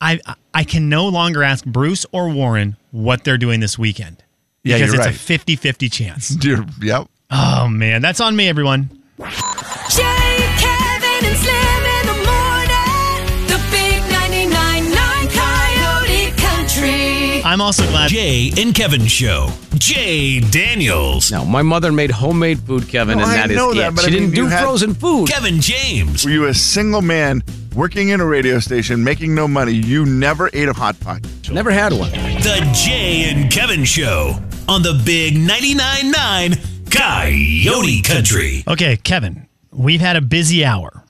I 0.00 0.20
I 0.26 0.34
can 0.64 0.88
no 0.88 1.06
longer 1.08 1.42
ask 1.42 1.64
Bruce 1.64 2.04
or 2.12 2.28
Warren 2.30 2.76
what 2.90 3.24
they're 3.24 3.38
doing 3.38 3.60
this 3.60 3.78
weekend. 3.78 4.22
Yeah, 4.64 4.76
because 4.78 4.92
you're 4.94 5.02
it's 5.08 5.28
right. 5.30 5.40
a 5.40 5.56
50-50 5.56 5.92
chance. 5.92 6.28
Dear, 6.36 6.64
yep. 6.82 7.06
oh 7.30 7.68
man, 7.68 8.02
that's 8.02 8.20
on 8.20 8.34
me, 8.36 8.48
everyone. 8.48 8.90
Jay, 9.18 9.24
Kevin, 10.58 11.24
and 11.24 11.36
Slim 11.36 11.84
in 11.94 12.06
the 12.06 12.18
morning. 12.26 13.46
The 13.46 13.58
big 13.70 14.02
99.9 14.02 15.30
Coyote 15.32 16.30
Country. 16.36 17.42
I'm 17.44 17.60
also 17.60 17.84
glad. 17.88 18.10
Jay 18.10 18.50
and 18.58 18.74
Kevin 18.74 19.06
Show. 19.06 19.48
Jay 19.74 20.40
Daniels. 20.40 21.30
No, 21.30 21.44
my 21.44 21.62
mother 21.62 21.92
made 21.92 22.10
homemade 22.10 22.58
food, 22.60 22.88
Kevin, 22.88 23.18
No, 23.18 23.24
and 23.24 23.32
I 23.32 23.36
that 23.36 23.50
is 23.50 23.56
know 23.56 23.70
it. 23.70 23.76
that, 23.76 23.94
but 23.94 24.02
she 24.04 24.08
I 24.08 24.10
mean, 24.10 24.22
didn't 24.22 24.36
you 24.36 24.42
do 24.44 24.48
had- 24.48 24.62
frozen 24.62 24.92
food. 24.94 25.28
Kevin 25.28 25.60
James. 25.60 26.24
Were 26.24 26.30
you 26.30 26.46
a 26.46 26.54
single 26.54 27.00
man 27.02 27.42
working 27.78 28.08
in 28.08 28.20
a 28.20 28.26
radio 28.26 28.58
station, 28.58 29.04
making 29.04 29.32
no 29.32 29.46
money? 29.46 29.72
You 29.72 30.04
never 30.04 30.50
ate 30.52 30.68
a 30.68 30.72
hot 30.72 30.98
pot. 30.98 31.20
Never 31.48 31.70
had 31.70 31.92
one. 31.92 32.10
The 32.10 32.68
Jay 32.74 33.30
and 33.30 33.50
Kevin 33.52 33.84
Show 33.84 34.34
on 34.68 34.82
the 34.82 35.00
Big 35.06 35.34
99.9 35.34 36.12
9 36.12 36.54
Coyote 36.90 38.02
Country. 38.02 38.64
Okay, 38.66 38.96
Kevin, 38.96 39.46
we've 39.70 40.00
had 40.00 40.16
a 40.16 40.20
busy 40.20 40.64
hour. 40.64 41.04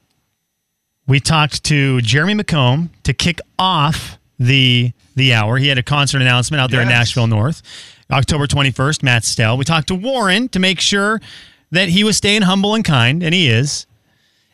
We 1.07 1.20
talked 1.20 1.64
to 1.64 2.02
Jeremy 2.02 2.35
McComb 2.35 2.90
to 3.04 3.14
kick 3.14 3.40
off 3.59 4.18
the 4.38 4.92
the 5.16 5.33
hour. 5.33 5.57
He 5.57 5.68
had 5.68 5.78
a 5.78 5.83
concert 5.83 6.20
announcement 6.20 6.61
out 6.61 6.70
there 6.70 6.83
in 6.83 6.88
Nashville 6.88 7.26
North, 7.26 7.62
October 8.11 8.46
21st, 8.46 9.02
Matt 9.02 9.24
Stell. 9.24 9.57
We 9.57 9.64
talked 9.64 9.88
to 9.88 9.94
Warren 9.94 10.50
to 10.50 10.59
make 10.59 10.81
sure 10.81 11.18
that 11.70 11.88
he 11.88 12.04
was 12.04 12.18
staying 12.18 12.42
humble 12.42 12.74
and 12.74 12.85
kind, 12.85 13.22
and 13.22 13.35
he 13.35 13.48
is. 13.48 13.87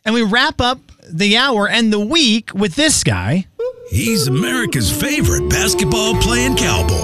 And 0.04 0.14
we 0.14 0.22
wrap 0.22 0.60
up 0.60 0.78
the 1.08 1.36
hour 1.36 1.68
and 1.68 1.92
the 1.92 2.00
week 2.00 2.54
with 2.54 2.74
this 2.74 3.04
guy. 3.04 3.46
He's 3.90 4.26
America's 4.26 4.90
favorite 4.90 5.48
basketball 5.48 6.14
playing 6.16 6.56
cowboy. 6.56 6.94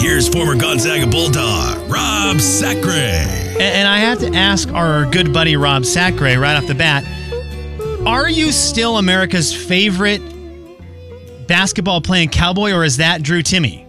Here's 0.00 0.28
former 0.28 0.54
Gonzaga 0.54 1.06
Bulldog, 1.06 1.90
Rob 1.90 2.40
Sacre. 2.40 2.90
And, 2.90 3.60
and 3.60 3.88
I 3.88 3.98
have 3.98 4.18
to 4.20 4.34
ask 4.34 4.68
our 4.72 5.06
good 5.06 5.32
buddy 5.32 5.56
Rob 5.56 5.84
Sacre 5.84 6.38
right 6.38 6.56
off 6.56 6.66
the 6.66 6.74
bat 6.74 7.04
Are 8.06 8.28
you 8.28 8.52
still 8.52 8.98
America's 8.98 9.54
favorite 9.54 10.20
basketball 11.46 12.00
playing 12.00 12.30
cowboy, 12.30 12.72
or 12.72 12.84
is 12.84 12.98
that 12.98 13.22
Drew 13.22 13.42
Timme? 13.42 13.84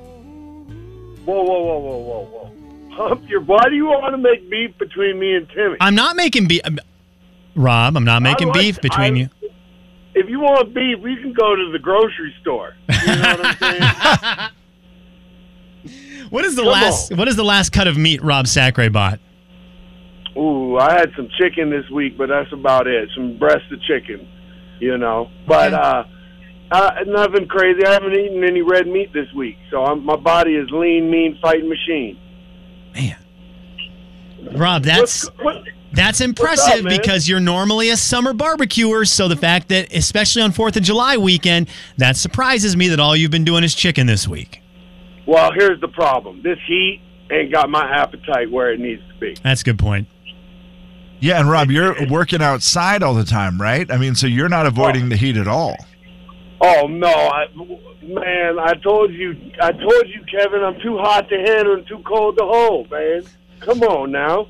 Whoa, 1.25 1.43
whoa, 1.43 1.63
whoa, 1.63 1.79
whoa, 1.79 1.97
whoa, 1.97 2.25
whoa. 2.25 2.95
Hump 2.95 3.23
your, 3.29 3.41
why 3.41 3.63
do 3.69 3.75
you 3.75 3.85
want 3.85 4.13
to 4.13 4.17
make 4.17 4.49
beef 4.49 4.77
between 4.77 5.19
me 5.19 5.35
and 5.35 5.47
Timme? 5.49 5.77
I'm 5.79 5.95
not 5.95 6.15
making 6.15 6.47
beef. 6.47 6.61
Rob, 7.55 7.95
I'm 7.97 8.03
not 8.03 8.21
making 8.21 8.49
like- 8.49 8.59
beef 8.59 8.81
between 8.81 9.15
I- 9.15 9.19
you. 9.19 9.29
if 10.13 10.29
you 10.29 10.39
want 10.39 10.73
beef, 10.73 10.99
we 10.99 11.15
can 11.17 11.33
go 11.33 11.55
to 11.55 11.71
the 11.71 11.79
grocery 11.79 12.33
store. 12.41 12.75
You 12.89 13.15
know 13.15 13.35
what 13.37 13.45
I'm 13.45 13.57
saying? 13.57 14.49
What 16.31 16.43
is 16.43 16.55
the 16.55 16.63
Come 16.63 16.71
last? 16.71 17.15
What 17.15 17.27
is 17.27 17.35
the 17.35 17.43
last 17.43 17.71
cut 17.71 17.85
of 17.87 17.97
meat 17.97 18.21
Rob 18.23 18.47
Sacre 18.47 18.89
bought? 18.89 19.19
Ooh, 20.35 20.75
I 20.77 20.91
had 20.93 21.11
some 21.15 21.29
chicken 21.39 21.69
this 21.69 21.87
week, 21.91 22.17
but 22.17 22.29
that's 22.29 22.51
about 22.51 22.87
it. 22.87 23.09
Some 23.15 23.37
breast 23.37 23.71
of 23.71 23.79
chicken, 23.83 24.27
you 24.79 24.97
know. 24.97 25.29
But 25.47 25.73
Okay. 25.73 25.81
uh, 25.81 26.03
uh, 26.71 26.91
nothing 27.05 27.47
crazy. 27.47 27.85
I 27.85 27.93
haven't 27.93 28.13
eaten 28.15 28.43
any 28.43 28.61
red 28.63 28.87
meat 28.87 29.13
this 29.13 29.31
week, 29.33 29.57
so 29.69 29.85
I'm, 29.85 30.03
my 30.03 30.15
body 30.15 30.55
is 30.55 30.67
lean, 30.71 31.11
mean, 31.11 31.37
fighting 31.41 31.69
machine. 31.69 32.17
Man, 32.95 33.15
Rob, 34.57 34.83
that's 34.83 35.25
What's, 35.25 35.43
what, 35.43 35.63
that's 35.95 36.21
impressive 36.21 36.83
man? 36.83 36.97
because 36.97 37.27
you're 37.27 37.39
normally 37.39 37.89
a 37.89 37.97
summer 37.97 38.33
barbecuer. 38.33 39.05
So 39.05 39.27
the 39.27 39.35
fact 39.35 39.69
that, 39.69 39.93
especially 39.93 40.41
on 40.41 40.51
Fourth 40.51 40.75
of 40.75 40.83
July 40.83 41.17
weekend, 41.17 41.69
that 41.97 42.17
surprises 42.17 42.75
me 42.75 42.87
that 42.89 42.99
all 42.99 43.15
you've 43.15 43.31
been 43.31 43.45
doing 43.45 43.63
is 43.63 43.73
chicken 43.73 44.07
this 44.07 44.27
week. 44.27 44.61
well, 45.25 45.51
here's 45.53 45.79
the 45.81 45.87
problem. 45.87 46.41
This 46.43 46.59
heat 46.67 47.01
ain't 47.31 47.51
got 47.51 47.69
my 47.69 47.89
appetite 47.89 48.51
where 48.51 48.71
it 48.71 48.79
needs 48.79 49.01
to 49.07 49.19
be. 49.19 49.35
That's 49.43 49.61
a 49.61 49.65
good 49.65 49.79
point. 49.79 50.07
Yeah, 51.19 51.39
and 51.39 51.49
Rob, 51.49 51.71
you're 51.71 52.07
working 52.09 52.41
outside 52.41 53.01
all 53.01 53.13
the 53.13 53.23
time, 53.23 53.59
right? 53.59 53.89
I 53.89 53.97
mean, 53.97 54.15
so 54.15 54.27
you're 54.27 54.49
not 54.49 54.65
avoiding 54.65 55.09
the 55.09 55.15
heat 55.15 55.37
at 55.37 55.47
all. 55.47 55.75
Oh 56.61 56.87
no, 56.87 57.07
I, 57.07 57.45
man! 58.03 58.59
I 58.59 58.73
told 58.83 59.11
you, 59.13 59.35
I 59.61 59.71
told 59.71 60.03
you, 60.07 60.23
Kevin. 60.29 60.61
I'm 60.63 60.79
too 60.81 60.97
hot 60.97 61.27
to 61.29 61.35
handle 61.37 61.75
and 61.75 61.87
too 61.87 62.01
cold 62.05 62.37
to 62.37 62.43
hold, 62.45 62.91
man. 62.91 63.23
Come 63.59 63.81
on 63.83 64.11
now. 64.11 64.47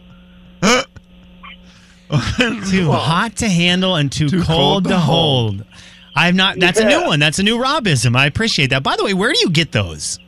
Too 2.69 2.91
hot 2.91 3.37
to 3.37 3.49
handle 3.49 3.95
and 3.95 4.11
too, 4.11 4.29
Too 4.29 4.43
cold, 4.43 4.85
to 4.85 4.97
hold. 4.97 5.65
I've 6.15 6.35
not. 6.35 6.59
That's 6.59 6.79
a 6.79 6.85
new 6.85 7.03
one. 7.03 7.19
That's 7.19 7.39
a 7.39 7.43
new 7.43 7.59
Robism. 7.59 8.15
I 8.15 8.25
appreciate 8.25 8.69
that. 8.69 8.83
By 8.83 8.95
the 8.95 9.03
way, 9.03 9.13
where 9.13 9.33
do 9.33 9.39
you 9.39 9.49
get 9.49 9.71
those? 9.71 10.19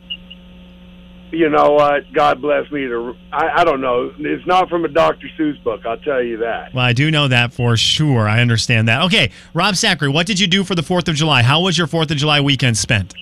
You 1.31 1.49
know 1.49 1.71
what? 1.73 2.11
God 2.13 2.41
bless 2.41 2.69
me. 2.71 2.87
To 2.87 3.15
I, 3.31 3.61
I 3.61 3.63
don't 3.63 3.81
know. 3.81 4.11
It's 4.17 4.45
not 4.47 4.69
from 4.69 4.85
a 4.85 4.87
Dr. 4.87 5.27
Seuss 5.37 5.61
book. 5.63 5.85
I'll 5.85 5.97
tell 5.97 6.23
you 6.23 6.37
that. 6.37 6.73
Well, 6.73 6.83
I 6.83 6.93
do 6.93 7.11
know 7.11 7.27
that 7.27 7.53
for 7.53 7.77
sure. 7.77 8.27
I 8.27 8.41
understand 8.41 8.87
that. 8.87 9.03
Okay, 9.03 9.31
Rob 9.53 9.75
Sacre, 9.75 10.09
what 10.09 10.25
did 10.25 10.39
you 10.39 10.47
do 10.47 10.63
for 10.63 10.73
the 10.73 10.83
Fourth 10.83 11.07
of 11.07 11.15
July? 11.15 11.43
How 11.43 11.61
was 11.61 11.77
your 11.77 11.87
Fourth 11.87 12.11
of 12.11 12.17
July 12.17 12.41
weekend 12.41 12.77
spent? 12.77 13.13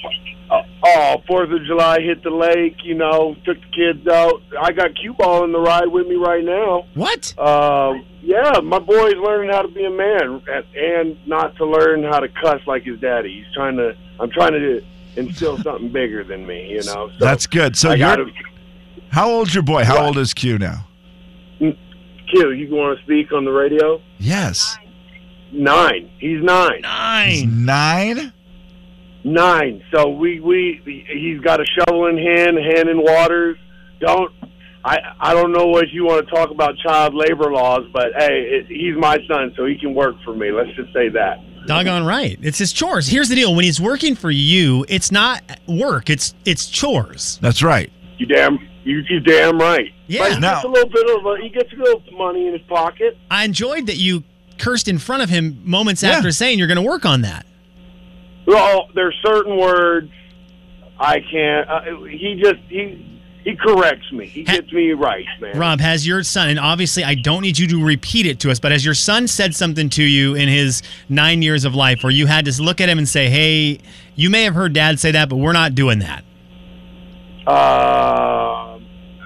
Oh, 0.88 1.24
Fourth 1.28 1.50
of 1.52 1.64
July 1.66 2.00
hit 2.02 2.22
the 2.24 2.30
lake. 2.30 2.76
You 2.84 2.94
know, 2.96 3.36
took 3.46 3.58
the 3.60 3.68
kids 3.76 4.08
out. 4.08 4.42
I 4.62 4.72
got 4.72 4.92
cue 5.02 5.14
ball 5.14 5.44
in 5.44 5.52
the 5.52 5.60
ride 5.60 5.88
with 5.88 6.06
me 6.08 6.16
right 6.16 6.44
now. 6.44 6.86
What? 6.94 7.34
Um, 7.40 8.06
yeah, 8.22 8.60
my 8.64 8.80
boy's 8.80 9.16
learning 9.16 9.52
how 9.52 9.64
to 9.64 9.68
be 9.68 9.84
a 9.86 9.90
man 9.90 10.42
and, 10.48 10.66
and 10.76 11.28
not 11.28 11.56
to 11.58 11.66
learn 11.66 12.04
how 12.04 12.20
to 12.20 12.28
cuss 12.28 12.62
like 12.68 12.84
his 12.84 13.00
daddy. 13.00 13.44
He's 13.44 13.54
trying 13.56 13.78
to. 13.78 13.96
I'm 14.20 14.30
trying 14.30 14.54
to 14.54 14.82
instill 15.16 15.58
something 15.58 15.92
bigger 15.92 16.24
than 16.24 16.46
me. 16.46 16.70
You 16.70 16.84
know. 16.84 17.10
So 17.10 17.16
That's 17.20 17.48
good. 17.48 17.76
So 17.76 17.90
I 17.92 17.98
got 17.98 18.20
you're 18.20 18.28
him. 18.28 18.34
how 19.10 19.30
old's 19.30 19.54
your 19.56 19.64
boy? 19.64 19.84
How 19.86 19.96
What? 19.98 20.06
old 20.06 20.18
is 20.20 20.34
Q 20.34 20.58
now? 20.60 20.88
Q, 21.60 22.52
you 22.52 22.74
want 22.76 22.98
to 22.98 23.04
speak 23.06 23.32
on 23.32 23.46
the 23.46 23.52
radio? 23.52 24.02
Yes, 24.18 24.78
Nine. 25.52 26.10
He's 26.20 26.42
nine. 26.44 26.82
He's 27.30 27.46
Nine. 27.46 28.34
Nine. 29.26 29.34
Nine. 29.34 29.84
So 29.94 30.10
we 30.10 30.40
we 30.40 30.82
he's 31.12 31.42
got 31.42 31.60
a 31.60 31.66
shovel 31.66 32.08
in 32.08 32.18
hand, 32.18 32.58
hand 32.58 32.90
in 32.90 33.02
waters. 33.02 33.58
Don't 34.00 34.32
I 34.84 34.98
I 35.20 35.34
don't 35.34 35.52
know 35.52 35.66
what 35.66 35.90
you 35.90 36.06
want 36.06 36.26
to 36.28 36.32
talk 36.34 36.52
about 36.52 36.78
child 36.78 37.14
labor 37.16 37.52
laws, 37.52 37.84
but 37.92 38.08
hey, 38.18 38.42
it, 38.44 38.68
he's 38.68 38.96
my 38.96 39.18
son, 39.28 39.54
so 39.58 39.66
he 39.66 39.78
can 39.78 39.94
work 39.96 40.16
for 40.24 40.34
me. 40.36 40.52
Let's 40.52 40.70
just 40.76 40.94
say 40.94 41.10
that. 41.10 41.40
Doggone 41.68 42.06
right. 42.06 42.38
It's 42.44 42.60
his 42.60 42.72
chores. 42.72 43.08
Here's 43.08 43.28
the 43.30 43.36
deal: 43.36 43.56
when 43.56 43.66
he's 43.66 43.82
working 43.82 44.14
for 44.16 44.30
you, 44.30 44.86
it's 44.88 45.12
not 45.12 45.42
work. 45.68 46.10
It's 46.12 46.36
it's 46.46 46.68
chores. 46.70 47.40
That's 47.42 47.64
right. 47.64 47.92
You 48.20 48.28
damn 48.28 48.60
you 48.84 49.04
you 49.10 49.20
damn 49.22 49.58
right. 49.58 49.92
Yeah. 50.08 50.20
But 50.22 50.34
he 50.34 50.40
Now- 50.40 50.54
gets 50.56 50.66
a 50.66 50.68
little 50.68 50.90
bit 50.90 51.18
of 51.18 51.26
a, 51.26 51.38
he 51.42 51.50
gets 51.50 51.74
a 51.74 51.76
little 51.78 52.04
money 52.16 52.46
in 52.48 52.54
his 52.54 52.62
pocket. 52.68 53.18
I 53.32 53.46
enjoyed 53.46 53.88
that 53.88 53.98
you 53.98 54.24
cursed 54.60 54.88
in 54.88 55.00
front 55.00 55.24
of 55.24 55.30
him 55.30 55.60
moments 55.64 56.04
Yeah. 56.04 56.12
after 56.12 56.32
saying 56.32 56.60
you're 56.60 56.68
going 56.68 56.76
to 56.78 56.82
work 56.84 57.06
on 57.06 57.22
that. 57.22 57.46
Well, 58.46 58.90
there's 58.94 59.16
certain 59.26 59.58
words 59.58 60.12
I 61.00 61.20
can't. 61.20 61.70
Uh, 61.70 62.04
he 62.04 62.40
just 62.42 62.60
he 62.70 63.22
he 63.44 63.56
corrects 63.56 64.12
me. 64.12 64.26
He 64.26 64.44
gets 64.44 64.72
me 64.72 64.92
right, 64.94 65.26
man. 65.40 65.58
Rob, 65.58 65.80
has 65.80 66.06
your 66.08 66.24
son, 66.24 66.50
and 66.50 66.60
obviously 66.60 67.04
I 67.04 67.16
don't 67.16 67.42
need 67.42 67.60
you 67.60 67.68
to 67.68 67.84
repeat 67.84 68.26
it 68.26 68.40
to 68.42 68.52
us, 68.52 68.60
but 68.60 68.72
has 68.72 68.84
your 68.84 68.94
son 68.94 69.28
said 69.28 69.54
something 69.56 69.90
to 69.92 70.04
you 70.04 70.36
in 70.36 70.48
his 70.48 70.82
nine 71.10 71.42
years 71.42 71.64
of 71.66 71.76
life 71.76 72.04
where 72.04 72.12
you 72.12 72.28
had 72.28 72.46
to 72.46 72.62
look 72.62 72.82
at 72.82 72.90
him 72.90 72.98
and 72.98 73.08
say, 73.08 73.30
hey, 73.30 73.80
you 74.16 74.30
may 74.30 74.44
have 74.44 74.56
heard 74.56 74.74
dad 74.74 75.00
say 75.00 75.12
that, 75.12 75.30
but 75.30 75.36
we're 75.36 75.54
not 75.54 75.76
doing 75.76 76.00
that? 76.00 76.24
Uh, 77.46 78.80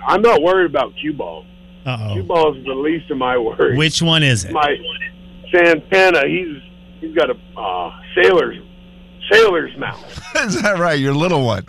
I'm 0.07 0.21
not 0.21 0.41
worried 0.41 0.69
about 0.69 0.93
cue 0.99 1.13
balls. 1.13 1.45
Uh 1.85 2.13
Cue 2.13 2.23
balls 2.23 2.57
is 2.57 2.65
the 2.65 2.73
least 2.73 3.09
of 3.09 3.17
my 3.17 3.37
worries. 3.37 3.77
Which 3.77 4.01
one 4.01 4.21
is 4.21 4.43
it? 4.43 4.51
my 4.51 4.75
Santana? 5.53 6.27
He's 6.27 6.61
he's 6.99 7.15
got 7.15 7.29
a 7.29 7.37
uh, 7.57 7.91
sailor's 8.15 8.57
sailor's 9.31 9.75
mouth. 9.77 10.03
Is 10.37 10.61
that 10.61 10.77
right? 10.79 10.99
Your 10.99 11.13
little 11.13 11.45
one. 11.45 11.65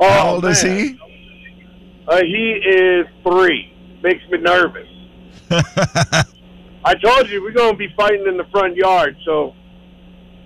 Oh, 0.00 0.08
How 0.10 0.30
old 0.34 0.44
is 0.46 0.62
he? 0.62 0.98
Uh, 2.08 2.22
he 2.22 2.52
is 2.66 3.06
three. 3.22 3.72
Makes 4.02 4.22
me 4.30 4.38
nervous. 4.38 4.88
I 6.84 6.94
told 6.94 7.28
you 7.28 7.42
we're 7.42 7.52
going 7.52 7.72
to 7.72 7.78
be 7.78 7.88
fighting 7.96 8.24
in 8.26 8.36
the 8.38 8.46
front 8.50 8.76
yard. 8.76 9.14
So, 9.26 9.54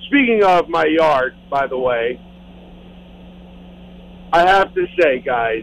speaking 0.07 0.43
of 0.43 0.69
my 0.69 0.85
yard, 0.87 1.35
by 1.49 1.69
the 1.69 1.79
way, 1.79 2.21
I 4.33 4.41
have 4.41 4.75
to 4.75 4.87
say, 5.01 5.21
guys, 5.21 5.63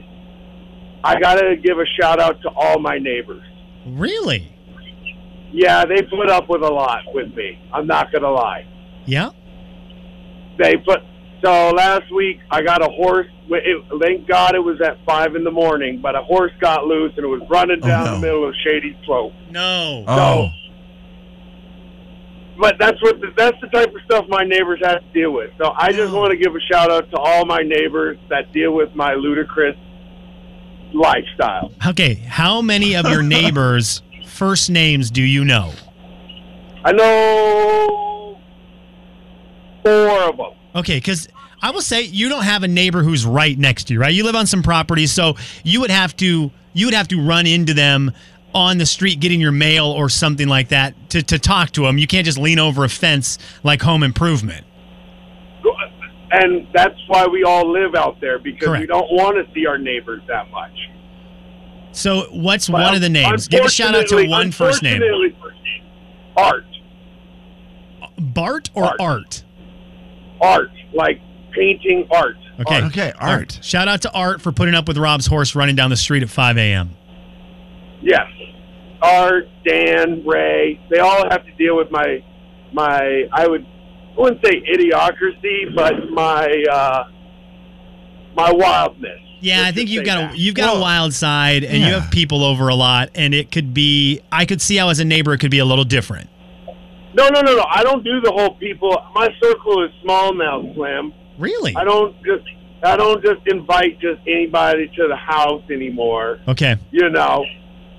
I 1.04 1.20
got 1.20 1.36
to 1.36 1.58
give 1.58 1.78
a 1.78 1.86
shout 2.00 2.20
out 2.22 2.42
to 2.44 2.50
all 2.56 2.80
my 2.80 2.98
neighbors. 2.98 3.44
Really? 3.86 4.56
Yeah, 5.52 5.84
they 5.86 6.02
put 6.04 6.30
up 6.30 6.48
with 6.48 6.62
a 6.64 6.70
lot 6.72 7.02
with 7.14 7.36
me. 7.36 7.60
I'm 7.74 7.86
not 7.88 8.12
going 8.12 8.24
to 8.24 8.32
lie. 8.32 8.66
Yeah. 9.06 9.32
They 10.58 10.76
put 10.78 11.00
so 11.44 11.72
last 11.72 12.12
week 12.14 12.40
I 12.52 12.62
got 12.62 12.82
a 12.82 12.90
horse. 12.90 13.28
It, 13.50 13.84
thank 14.02 14.28
God 14.28 14.56
it 14.56 14.60
was 14.64 14.80
at 14.82 14.98
five 15.06 15.36
in 15.36 15.44
the 15.44 15.52
morning, 15.52 16.00
but 16.02 16.16
a 16.16 16.22
horse 16.22 16.52
got 16.62 16.86
loose 16.86 17.12
and 17.18 17.26
it 17.26 17.28
was 17.28 17.42
running 17.50 17.80
Oh, 17.84 17.88
down 17.88 18.06
no. 18.06 18.14
the 18.16 18.20
middle 18.20 18.48
of 18.48 18.54
Shady 18.64 18.98
Slope. 19.06 19.34
No. 19.50 20.06
Oh, 20.08 20.50
But 22.60 22.78
that's 22.80 23.02
what 23.02 23.20
the, 23.20 23.28
that's 23.36 23.58
the 23.60 23.68
type 23.68 23.88
of 23.94 24.02
stuff 24.06 24.26
my 24.30 24.44
neighbors 24.44 24.80
have 24.86 25.00
to 25.02 25.14
deal 25.14 25.32
with. 25.34 25.52
So 25.58 25.74
I 25.76 25.92
just 25.92 26.14
want 26.14 26.32
to 26.32 26.38
give 26.38 26.56
a 26.56 26.60
shout 26.72 26.92
out 26.92 27.10
to 27.12 27.18
all 27.18 27.46
my 27.46 27.62
neighbors 27.62 28.18
that 28.30 28.54
deal 28.54 28.72
with 28.74 28.94
my 28.96 29.16
ludicrous 29.16 29.76
lifestyle. 30.94 31.72
Okay. 31.88 32.16
How 32.16 32.62
many 32.62 32.96
of 32.96 33.06
your 33.10 33.24
neighbors' 33.38 34.02
first 34.28 34.70
names 34.70 35.10
do 35.10 35.24
you 35.24 35.44
know? 35.44 35.74
I 36.86 36.92
know 36.92 38.11
four 39.84 40.24
of 40.24 40.38
them. 40.38 40.54
Okay, 40.76 40.98
because 40.98 41.28
I 41.62 41.72
will 41.72 41.82
say 41.82 42.02
you 42.02 42.30
don't 42.30 42.44
have 42.44 42.64
a 42.64 42.68
neighbor 42.68 43.04
who's 43.04 43.26
right 43.26 43.58
next 43.58 43.86
to 43.86 43.94
you, 43.94 44.02
right? 44.02 44.14
You 44.14 44.24
live 44.24 44.36
on 44.36 44.48
some 44.48 44.64
properties, 44.64 45.12
so 45.12 45.36
you 45.64 45.82
would 45.82 45.92
have 45.92 46.16
to 46.18 46.52
you 46.74 46.86
would 46.88 46.94
have 46.94 47.08
to 47.10 47.22
run 47.22 47.46
into 47.46 47.74
them 47.74 48.12
on 48.54 48.78
the 48.78 48.86
street 48.86 49.20
getting 49.20 49.40
your 49.40 49.52
mail 49.52 49.86
or 49.86 50.10
something 50.10 50.48
like 50.48 50.70
that 50.70 50.94
to, 51.10 51.24
to 51.24 51.40
talk 51.40 51.72
to 51.72 51.84
them. 51.84 51.98
You 51.98 52.08
can't 52.08 52.26
just 52.26 52.38
lean 52.38 52.60
over 52.60 52.84
a 52.84 52.90
fence 52.90 53.38
like 53.64 53.82
home 53.82 54.04
improvement. 54.04 54.66
And 56.34 56.68
that's 56.74 56.96
why 57.08 57.28
we 57.28 57.44
all 57.44 57.70
live 57.70 57.94
out 57.94 58.22
there 58.22 58.40
because 58.40 58.80
we 58.80 58.86
don't 58.86 59.12
want 59.12 59.36
to 59.36 59.54
see 59.54 59.66
our 59.66 59.78
neighbors 59.78 60.22
that 60.28 60.50
much. 60.50 60.72
So 61.92 62.28
what's 62.32 62.70
one 62.70 62.96
of 62.96 63.02
the 63.02 63.10
names? 63.10 63.50
Give 63.50 63.66
a 63.66 63.70
shout 63.70 63.96
out 63.96 64.08
to 64.08 64.28
one 64.28 64.52
first 64.52 64.82
name. 64.82 65.02
Art. 66.38 66.66
Bart 68.18 68.70
or 68.74 68.86
Art. 68.86 69.02
Art? 69.02 69.44
Art. 70.42 70.72
Like 70.94 71.22
painting 71.52 72.08
art. 72.12 72.36
Okay. 72.60 72.84
okay. 72.86 73.14
Art. 73.20 73.60
Shout 73.62 73.88
out 73.88 74.02
to 74.04 74.12
Art 74.12 74.42
for 74.42 74.52
putting 74.52 74.76
up 74.76 74.88
with 74.88 74.98
Rob's 74.98 75.26
horse 75.26 75.56
running 75.56 75.76
down 75.76 75.90
the 75.90 75.98
street 75.98 76.24
at 76.24 76.30
5 76.30 76.58
a.m. 76.58 76.92
Yes. 78.02 78.28
Art, 79.02 79.48
Dan, 79.66 80.24
Ray, 80.26 80.80
they 80.90 81.00
all 81.00 81.30
have 81.30 81.46
to 81.46 81.52
deal 81.56 81.76
with 81.76 81.90
my 81.92 82.24
my 82.74 83.28
I 83.34 83.48
would 83.48 83.66
I 84.18 84.22
wouldn't 84.22 84.46
say 84.46 84.62
idiocracy, 84.62 85.74
but 85.76 86.10
my 86.12 86.66
uh 86.72 87.04
my 88.36 88.52
wildness. 88.52 89.20
Yeah, 89.40 89.58
Let's 89.58 89.70
I 89.70 89.72
think 89.72 89.90
you've 89.90 90.06
say 90.06 90.06
got 90.06 90.34
a 90.34 90.38
you've 90.38 90.56
got 90.56 90.78
a 90.78 90.80
wild 90.80 91.14
side, 91.14 91.64
and 91.64 91.78
you 91.78 91.94
have 91.94 92.12
people 92.12 92.44
over 92.44 92.68
a 92.68 92.76
lot, 92.76 93.10
and 93.16 93.34
it 93.34 93.52
could 93.52 93.74
be. 93.74 94.22
I 94.32 94.46
could 94.46 94.62
see 94.62 94.78
how 94.78 94.90
as 94.90 95.00
a 95.00 95.06
neighbor 95.06 95.34
it 95.34 95.40
could 95.40 95.52
be 95.52 95.60
a 95.60 95.66
little 95.66 95.84
different. 95.84 96.30
No, 97.14 97.28
no, 97.30 97.42
no, 97.42 97.56
no. 97.58 97.66
I 97.70 97.84
don't 97.84 98.04
do 98.04 98.22
the 98.22 98.32
whole 98.32 98.56
people. 98.56 98.98
My 99.14 99.30
circle 99.42 99.84
is 99.84 99.92
small 100.02 100.34
now, 100.34 100.62
Slim. 100.74 101.14
Really? 101.38 101.76
I 101.76 101.84
don't 101.84 102.16
just 102.24 102.46
I 102.84 102.96
don't 102.96 103.24
just 103.24 103.42
invite 103.48 104.00
just 104.00 104.22
anybody 104.28 104.88
to 104.96 105.08
the 105.08 105.16
house 105.16 105.64
anymore. 105.70 106.40
Okay. 106.48 106.78
You 106.92 107.10
know, 107.10 107.44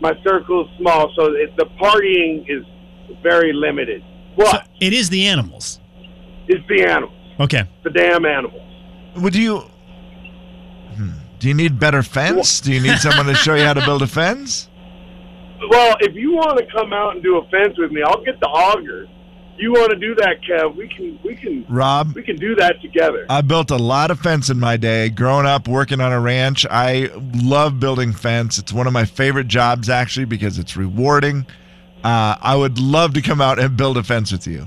my 0.00 0.12
circle 0.24 0.64
is 0.64 0.76
small, 0.78 1.12
so 1.16 1.26
it, 1.34 1.54
the 1.56 1.66
partying 1.80 2.44
is 2.48 2.64
very 3.22 3.52
limited. 3.52 4.02
So 4.38 4.44
But 4.50 4.68
it 4.80 4.92
is 4.92 5.10
the 5.10 5.26
animals. 5.26 5.78
it's 6.48 6.66
the 6.68 6.82
animals, 6.84 7.14
Okay. 7.38 7.62
the 7.84 7.90
damn 7.90 8.24
animals. 8.24 8.62
Would 9.16 9.36
you? 9.36 9.58
Hmm. 10.96 11.10
Do 11.38 11.48
you 11.48 11.54
need 11.54 11.78
better 11.78 12.02
fence? 12.02 12.60
Do 12.60 12.72
you 12.72 12.80
need 12.80 12.98
someone 12.98 13.26
to 13.26 13.34
show 13.34 13.54
you 13.54 13.64
how 13.64 13.74
to 13.74 13.84
build 13.84 14.02
a 14.02 14.06
fence? 14.06 14.68
Well, 15.70 15.96
if 16.00 16.14
you 16.14 16.32
want 16.32 16.58
to 16.58 16.66
come 16.72 16.92
out 16.92 17.14
and 17.14 17.22
do 17.22 17.38
a 17.38 17.46
fence 17.48 17.78
with 17.78 17.90
me, 17.92 18.02
I'll 18.02 18.22
get 18.24 18.40
the 18.40 18.46
auger. 18.46 19.06
You 19.58 19.70
want 19.72 19.90
to 19.90 19.96
do 19.98 20.14
that, 20.16 20.36
Kev? 20.48 20.74
We 20.74 20.88
can, 20.88 21.18
we 21.22 21.36
can, 21.36 21.64
Rob, 21.68 22.14
we 22.14 22.22
can 22.22 22.36
do 22.36 22.54
that 22.56 22.80
together. 22.80 23.26
I 23.28 23.42
built 23.42 23.70
a 23.70 23.76
lot 23.76 24.10
of 24.10 24.18
fence 24.18 24.48
in 24.48 24.58
my 24.58 24.76
day. 24.76 25.08
Growing 25.10 25.46
up 25.46 25.68
working 25.68 26.00
on 26.00 26.10
a 26.10 26.18
ranch, 26.20 26.66
I 26.70 27.10
love 27.34 27.78
building 27.78 28.12
fence. 28.12 28.58
It's 28.58 28.72
one 28.72 28.86
of 28.86 28.92
my 28.92 29.04
favorite 29.04 29.48
jobs 29.48 29.88
actually 29.90 30.24
because 30.24 30.58
it's 30.58 30.76
rewarding. 30.76 31.46
Uh, 32.02 32.36
I 32.40 32.56
would 32.56 32.78
love 32.78 33.12
to 33.14 33.22
come 33.22 33.40
out 33.40 33.58
and 33.60 33.76
build 33.76 33.98
a 33.98 34.02
fence 34.02 34.32
with 34.32 34.46
you. 34.46 34.66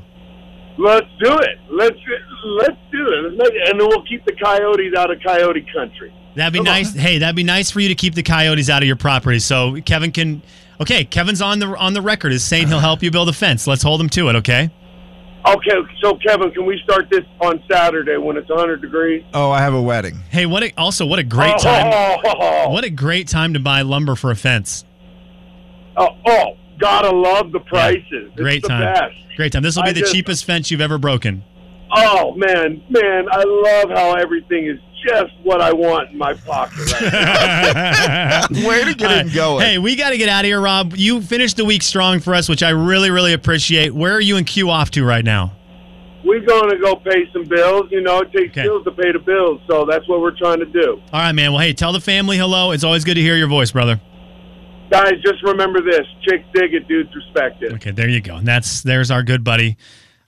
Let's 0.77 1.07
do 1.21 1.33
it. 1.39 1.57
Let's 1.71 1.97
let's 2.45 2.77
do 2.91 3.07
it, 3.07 3.33
Let's 3.37 3.49
it. 3.49 3.69
and 3.71 3.79
then 3.79 3.87
we'll 3.87 4.03
keep 4.05 4.23
the 4.25 4.33
coyotes 4.41 4.93
out 4.95 5.11
of 5.11 5.17
coyote 5.25 5.65
country. 5.73 6.13
That'd 6.35 6.53
be 6.53 6.59
Come 6.59 6.67
on. 6.67 6.73
nice. 6.73 6.93
Hey, 6.93 7.17
that'd 7.17 7.35
be 7.35 7.43
nice 7.43 7.71
for 7.71 7.79
you 7.79 7.87
to 7.89 7.95
keep 7.95 8.13
the 8.13 8.23
coyotes 8.23 8.69
out 8.69 8.83
of 8.83 8.87
your 8.87 8.97
property. 8.97 9.39
So 9.39 9.81
Kevin 9.85 10.11
can. 10.11 10.41
Okay, 10.81 11.05
Kevin's 11.05 11.41
on 11.41 11.59
the 11.59 11.67
on 11.77 11.93
the 11.93 12.01
record 12.01 12.31
is 12.33 12.43
saying 12.43 12.67
he'll 12.67 12.79
help 12.79 13.01
you 13.01 13.11
build 13.11 13.29
a 13.29 13.33
fence. 13.33 13.65
Let's 13.67 13.83
hold 13.83 14.01
him 14.01 14.09
to 14.09 14.29
it. 14.29 14.35
Okay. 14.37 14.71
Okay, 15.47 15.75
so 16.01 16.15
Kevin, 16.17 16.49
can 16.51 16.65
we 16.65 16.79
start 16.83 17.07
this 17.11 17.23
on 17.39 17.61
Saturday 17.71 18.17
when 18.17 18.35
it's 18.35 18.49
100 18.49 18.81
degrees? 18.81 19.23
Oh, 19.31 19.51
I 19.51 19.61
have 19.61 19.75
a 19.75 19.81
wedding. 19.81 20.15
Hey, 20.31 20.47
what? 20.47 20.63
A, 20.63 20.73
also, 20.75 21.05
what 21.05 21.19
a 21.19 21.23
great 21.23 21.53
oh, 21.53 21.63
time! 21.63 22.19
Oh, 22.25 22.69
What 22.71 22.83
a 22.83 22.89
great 22.89 23.27
time 23.27 23.53
to 23.53 23.59
buy 23.59 23.83
lumber 23.83 24.15
for 24.15 24.31
a 24.31 24.35
fence. 24.35 24.85
oh, 25.97 26.09
oh, 26.25 26.57
gotta 26.79 27.15
love 27.15 27.51
the 27.51 27.59
prices. 27.59 28.31
Great 28.35 28.57
it's 28.57 28.63
the 28.63 28.69
time. 28.69 28.93
best. 28.93 29.15
Great 29.35 29.51
time. 29.51 29.61
This 29.61 29.75
will 29.75 29.83
be 29.83 29.89
I 29.89 29.93
the 29.93 29.99
just- 29.99 30.13
cheapest 30.13 30.45
fence 30.45 30.71
you've 30.71 30.81
ever 30.81 30.97
broken. 30.97 31.43
Oh 31.95 32.33
man, 32.35 32.83
man, 32.89 33.25
I 33.31 33.43
love 33.45 33.89
how 33.91 34.15
everything 34.15 34.65
is 34.65 34.79
just 35.05 35.31
what 35.43 35.61
I 35.61 35.71
want 35.73 36.11
in 36.11 36.17
my 36.17 36.33
pocket. 36.33 36.77
Right. 36.91 38.49
Way 38.67 38.83
to 38.85 38.93
get 38.95 39.27
it 39.27 39.33
going. 39.33 39.65
Hey, 39.65 39.77
we 39.77 39.95
got 39.95 40.09
to 40.11 40.17
get 40.17 40.29
out 40.29 40.41
of 40.45 40.47
here, 40.47 40.59
Rob. 40.61 40.93
You 40.95 41.21
finished 41.21 41.57
the 41.57 41.65
week 41.65 41.83
strong 41.83 42.19
for 42.19 42.33
us, 42.35 42.49
which 42.49 42.63
I 42.63 42.69
really, 42.71 43.09
really 43.11 43.33
appreciate. 43.33 43.93
Where 43.93 44.13
are 44.13 44.21
you 44.21 44.37
and 44.37 44.45
Q 44.45 44.69
off 44.69 44.91
to 44.91 45.03
right 45.05 45.23
now? 45.23 45.53
We're 46.23 46.43
going 46.45 46.71
to 46.71 46.77
go 46.77 46.95
pay 46.95 47.29
some 47.31 47.43
bills. 47.43 47.83
You 47.91 48.01
know, 48.01 48.19
it 48.21 48.31
takes 48.31 48.51
Okay. 48.51 48.63
bills 48.63 48.83
to 48.85 48.91
pay 48.91 49.11
the 49.11 49.19
bills, 49.19 49.61
so 49.69 49.85
that's 49.87 50.07
what 50.09 50.21
we're 50.21 50.35
trying 50.35 50.59
to 50.59 50.65
do. 50.65 50.99
All 51.13 51.19
right, 51.21 51.31
man. 51.33 51.51
Well, 51.53 51.61
hey, 51.61 51.73
tell 51.73 51.93
the 51.93 52.01
family 52.01 52.37
hello. 52.37 52.71
It's 52.71 52.83
always 52.83 53.03
good 53.03 53.13
to 53.15 53.21
hear 53.21 53.35
your 53.35 53.47
voice, 53.47 53.71
brother. 53.71 54.01
Guys, 54.89 55.13
just 55.23 55.43
remember 55.43 55.81
this: 55.81 56.05
chicks 56.27 56.43
dig 56.53 56.73
it, 56.73 56.87
dudes 56.87 57.09
respect 57.15 57.61
it. 57.63 57.73
Okay, 57.73 57.91
there 57.91 58.09
you 58.09 58.21
go. 58.21 58.35
And 58.37 58.47
that's 58.47 58.81
there's 58.81 59.09
our 59.11 59.23
good 59.23 59.43
buddy, 59.43 59.77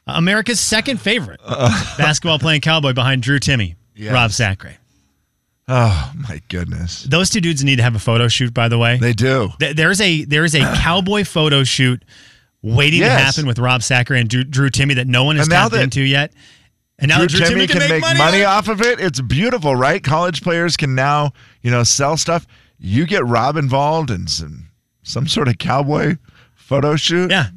uh, 0.08 0.14
America's 0.18 0.60
second 0.60 1.00
favorite 1.00 1.40
basketball 1.48 2.40
playing 2.40 2.62
cowboy 2.62 2.94
behind 2.94 3.22
Drew 3.24 3.40
Timme, 3.40 3.76
Yes. 3.98 4.14
Rob 4.14 4.32
Sacre. 4.32 4.76
Oh 5.68 6.14
my 6.16 6.42
goodness. 6.48 7.04
Those 7.04 7.30
two 7.30 7.42
dudes 7.42 7.64
need 7.64 7.76
to 7.78 7.84
have 7.84 7.96
a 7.96 8.00
photo 8.00 8.28
shoot. 8.30 8.54
By 8.54 8.70
the 8.70 8.78
way, 8.78 8.98
They 8.98 9.12
do. 9.14 9.50
Th- 9.60 9.76
there's 9.76 10.00
a 10.00 10.24
there's 10.24 10.56
a 10.56 10.60
cowboy 10.78 11.24
photo 11.26 11.64
shoot 11.64 12.04
waiting 12.62 13.02
Yes. 13.02 13.20
to 13.20 13.26
happen 13.26 13.48
with 13.48 13.60
Rob 13.60 13.84
Sacre 13.84 14.14
and 14.16 14.30
Drew, 14.30 14.44
Drew 14.46 14.70
Timme 14.70 14.96
that 14.96 15.08
no 15.08 15.24
one 15.26 15.36
has 15.36 15.48
tapped 15.48 15.74
that 15.74 15.82
into 15.84 16.02
yet. 16.02 16.32
And 17.00 17.10
now 17.10 17.18
Drew 17.26 17.28
Drew 17.28 17.40
Timme 17.66 17.70
can 17.70 17.90
make 17.90 18.02
money, 18.02 18.20
on 18.22 18.34
it. 18.36 18.44
off 18.46 18.68
of 18.70 18.82
it. 18.82 19.00
It's 19.00 19.20
beautiful, 19.20 19.76
right? 19.76 20.02
College 20.04 20.42
players 20.42 20.78
can 20.78 20.96
now, 20.96 21.32
you 21.62 21.70
know, 21.70 21.84
sell 21.84 22.16
stuff. 22.18 22.48
You 22.80 23.06
get 23.06 23.26
Rob 23.26 23.58
involved 23.58 24.10
in 24.10 24.28
some 24.28 24.70
some 25.04 25.28
sort 25.28 25.48
of 25.50 25.58
cowboy 25.58 26.16
photo 26.56 26.96
shoot. 26.96 27.30
Yeah. 27.30 27.48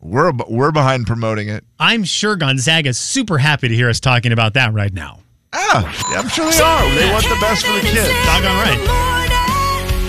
We're 0.00 0.32
we're 0.48 0.72
behind 0.72 1.06
promoting 1.06 1.48
it. 1.48 1.64
I'm 1.78 2.02
sure 2.04 2.34
Gonzaga's 2.36 2.98
super 2.98 3.38
happy 3.38 3.68
to 3.68 3.74
hear 3.74 3.88
us 3.88 4.00
talking 4.00 4.32
about 4.32 4.54
that 4.54 4.72
right 4.72 4.92
now. 4.92 5.20
Ah, 5.52 5.80
I'm 6.12 6.28
sure 6.28 6.44
they 6.50 6.60
are. 6.60 6.94
They 6.94 7.10
want 7.10 7.24
the 7.24 7.38
best 7.40 7.64
for 7.64 7.72
the 7.72 7.80
kids. 7.80 8.12
Doggone 8.28 8.52
right. 8.60 8.80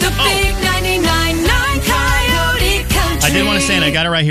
The 0.04 0.12
big 0.20 0.52
99.9 0.60 1.48
Coyote 1.88 2.84
Country. 2.92 3.24
I 3.24 3.30
did 3.32 3.46
want 3.46 3.60
to 3.60 3.66
say, 3.66 3.76
and 3.76 3.86
I 3.86 3.92
got 3.92 4.06
it 4.06 4.10
right 4.10 4.20
here. 4.20 4.28